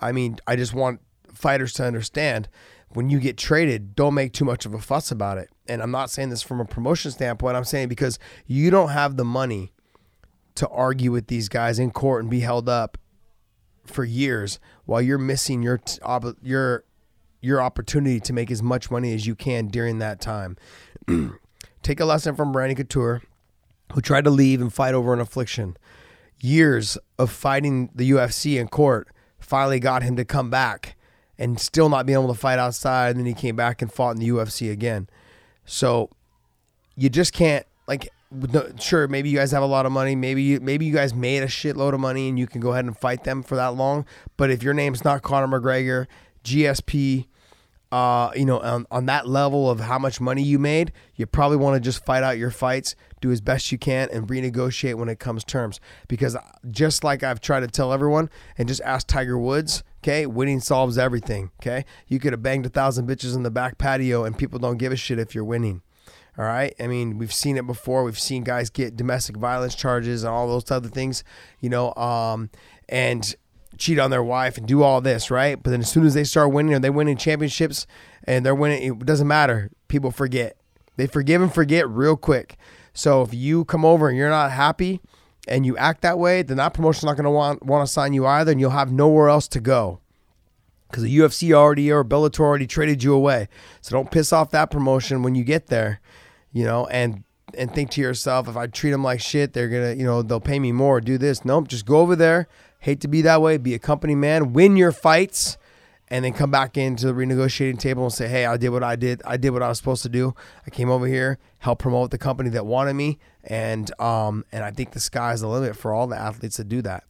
[0.00, 1.00] I mean, I just want
[1.32, 2.48] fighters to understand
[2.94, 5.50] when you get traded, don't make too much of a fuss about it.
[5.68, 7.56] And I'm not saying this from a promotion standpoint.
[7.56, 9.72] I'm saying because you don't have the money
[10.54, 12.96] to argue with these guys in court and be held up
[13.84, 15.80] for years while you're missing your
[16.42, 16.84] your
[17.40, 20.56] your opportunity to make as much money as you can during that time.
[21.82, 23.22] Take a lesson from Randy Couture,
[23.92, 25.76] who tried to leave and fight over an affliction.
[26.40, 30.93] Years of fighting the UFC in court finally got him to come back
[31.38, 33.10] and still not being able to fight outside.
[33.10, 35.08] And then he came back and fought in the UFC again.
[35.64, 36.10] So
[36.96, 38.08] you just can't like.
[38.30, 40.14] no- Sure, maybe you guys have a lot of money.
[40.16, 42.84] Maybe you maybe you guys made a shitload of money and you can go ahead
[42.84, 44.04] and fight them for that long.
[44.36, 46.06] But if your name's not Conor McGregor,
[46.44, 47.26] GSP,
[47.94, 51.56] uh, you know, on, on that level of how much money you made, you probably
[51.56, 55.08] want to just fight out your fights, do as best you can, and renegotiate when
[55.08, 55.78] it comes terms.
[56.08, 56.36] Because
[56.72, 60.98] just like I've tried to tell everyone, and just ask Tiger Woods, okay, winning solves
[60.98, 61.52] everything.
[61.62, 64.76] Okay, you could have banged a thousand bitches in the back patio, and people don't
[64.76, 65.82] give a shit if you're winning.
[66.36, 66.74] All right.
[66.80, 68.02] I mean, we've seen it before.
[68.02, 71.22] We've seen guys get domestic violence charges and all those other things,
[71.60, 72.50] you know, um,
[72.88, 73.36] and
[73.78, 75.60] cheat on their wife and do all this, right?
[75.62, 77.86] But then as soon as they start winning or they winning championships
[78.24, 79.70] and they're winning, it doesn't matter.
[79.88, 80.56] People forget.
[80.96, 82.56] They forgive and forget real quick.
[82.92, 85.00] So if you come over and you're not happy
[85.48, 88.12] and you act that way, then that promotion's not going to want want to sign
[88.12, 90.00] you either, and you'll have nowhere else to go
[90.88, 93.48] because the UFC already or Bellator already traded you away.
[93.80, 96.00] So don't piss off that promotion when you get there,
[96.52, 97.24] you know, and
[97.56, 100.40] and think to yourself, if I treat them like shit, they're gonna, you know, they'll
[100.40, 101.00] pay me more.
[101.00, 101.44] Do this.
[101.44, 102.48] Nope, just go over there.
[102.84, 103.56] Hate to be that way.
[103.56, 104.52] Be a company man.
[104.52, 105.56] Win your fights.
[106.08, 108.94] And then come back into the renegotiating table and say, "Hey, I did what I
[108.94, 109.22] did.
[109.24, 110.34] I did what I was supposed to do.
[110.66, 114.70] I came over here, helped promote the company that wanted me, and um, and I
[114.70, 117.04] think the sky's the limit for all the athletes that do that.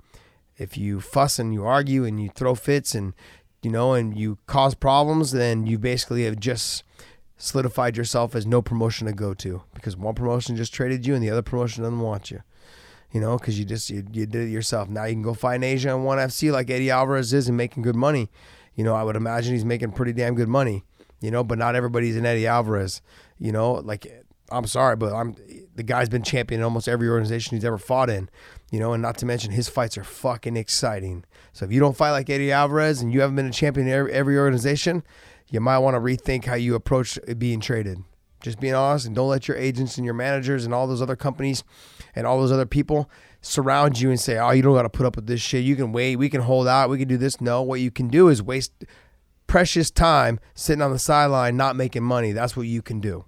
[0.56, 3.12] If you fuss and you argue and you throw fits and
[3.62, 6.84] you know, and you cause problems, then you basically have just
[7.36, 11.22] solidified yourself as no promotion to go to because one promotion just traded you and
[11.22, 12.42] the other promotion doesn't want you.
[13.14, 14.88] You know, because you just you, you did it yourself.
[14.88, 17.56] Now you can go fight in Asia and one FC like Eddie Alvarez is and
[17.56, 18.28] making good money.
[18.74, 20.82] You know, I would imagine he's making pretty damn good money.
[21.20, 23.00] You know, but not everybody's an Eddie Alvarez.
[23.38, 25.36] You know, like I'm sorry, but I'm
[25.76, 28.28] the guy's been champion in almost every organization he's ever fought in.
[28.72, 31.24] You know, and not to mention his fights are fucking exciting.
[31.52, 33.92] So if you don't fight like Eddie Alvarez and you haven't been a champion in
[33.92, 35.04] every, every organization,
[35.50, 38.02] you might want to rethink how you approach being traded.
[38.40, 41.16] Just being honest, and don't let your agents and your managers and all those other
[41.16, 41.62] companies
[42.14, 43.10] and all those other people
[43.40, 45.64] surround you and say, "Oh, you don't got to put up with this shit.
[45.64, 46.16] You can wait.
[46.16, 46.90] We can hold out.
[46.90, 48.84] We can do this." No, what you can do is waste
[49.46, 52.32] precious time sitting on the sideline not making money.
[52.32, 53.24] That's what you can do.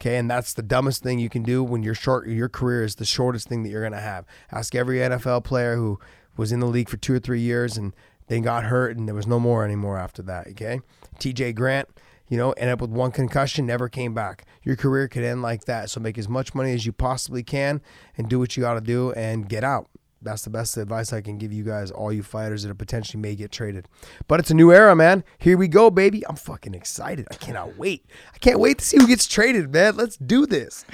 [0.00, 2.96] Okay, and that's the dumbest thing you can do when your short your career is
[2.96, 4.24] the shortest thing that you're gonna have.
[4.52, 5.98] Ask every NFL player who
[6.36, 7.94] was in the league for two or three years and
[8.28, 10.46] they got hurt and there was no more anymore after that.
[10.48, 10.80] Okay,
[11.18, 11.52] T.J.
[11.54, 11.88] Grant,
[12.28, 14.44] you know, end up with one concussion, never came back.
[14.62, 15.90] Your career could end like that.
[15.90, 17.80] So make as much money as you possibly can
[18.16, 19.88] and do what you got to do and get out.
[20.20, 23.36] That's the best advice I can give you guys, all you fighters that potentially may
[23.36, 23.86] get traded.
[24.26, 25.22] But it's a new era, man.
[25.38, 26.26] Here we go, baby.
[26.26, 27.28] I'm fucking excited.
[27.30, 28.04] I cannot wait.
[28.34, 29.96] I can't wait to see who gets traded, man.
[29.96, 30.84] Let's do this.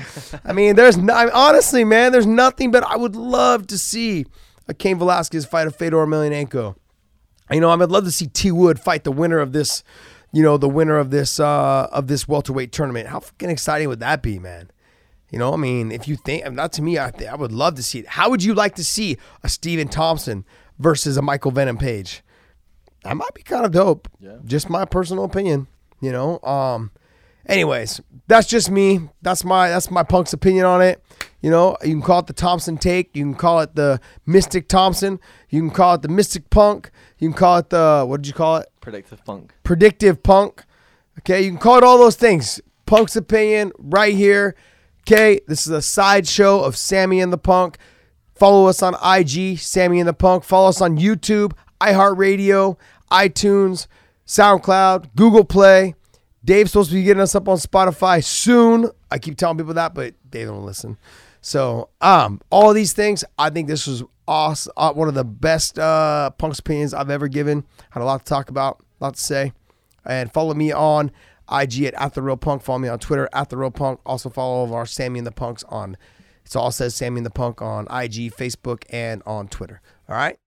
[0.44, 3.78] I mean, there's no, I mean, honestly, man, there's nothing but I would love to
[3.78, 4.26] see
[4.68, 6.76] a Cain Velasquez fight a Fedor Emelianenko.
[7.50, 9.82] You know, I would love to see T Wood fight the winner of this,
[10.34, 13.08] you know, the winner of this uh of this welterweight tournament.
[13.08, 14.70] How fucking exciting would that be, man?
[15.30, 17.74] You know, I mean, if you think, not to me, I, th- I would love
[17.76, 18.06] to see it.
[18.06, 20.44] How would you like to see a Stephen Thompson
[20.78, 22.22] versus a Michael Venom Page?
[23.02, 24.08] That might be kind of dope.
[24.20, 24.36] Yeah.
[24.44, 25.66] Just my personal opinion.
[26.00, 26.40] You know.
[26.42, 26.90] Um.
[27.46, 29.00] Anyways, that's just me.
[29.22, 31.02] That's my that's my punk's opinion on it.
[31.42, 33.14] You know, you can call it the Thompson take.
[33.14, 35.20] You can call it the Mystic Thompson.
[35.50, 36.90] You can call it the Mystic Punk.
[37.18, 38.68] You can call it the what did you call it?
[38.84, 39.54] Predictive punk.
[39.62, 40.62] predictive punk.
[41.20, 42.60] Okay, you can call it all those things.
[42.84, 44.54] Punk's opinion right here.
[45.00, 47.78] Okay, this is a sideshow of Sammy and the Punk.
[48.34, 50.44] Follow us on IG, Sammy and the Punk.
[50.44, 52.76] Follow us on YouTube, iHeartRadio,
[53.10, 53.86] iTunes,
[54.26, 55.94] SoundCloud, Google Play.
[56.44, 58.90] Dave's supposed to be getting us up on Spotify soon.
[59.10, 60.98] I keep telling people that, but they don't listen.
[61.40, 65.78] So, um, all these things, I think this was awesome, uh, one of the best
[65.78, 67.64] uh, Punk's opinions I've ever given.
[67.90, 69.52] Had a lot to talk about, a lot to say.
[70.04, 71.10] And follow me on
[71.50, 72.62] IG at, at the real punk.
[72.62, 74.00] Follow me on Twitter at the real punk.
[74.04, 75.96] Also follow our Sammy and the Punks on.
[76.44, 79.80] It all says Sammy and the Punk on IG, Facebook, and on Twitter.
[80.08, 80.38] All right.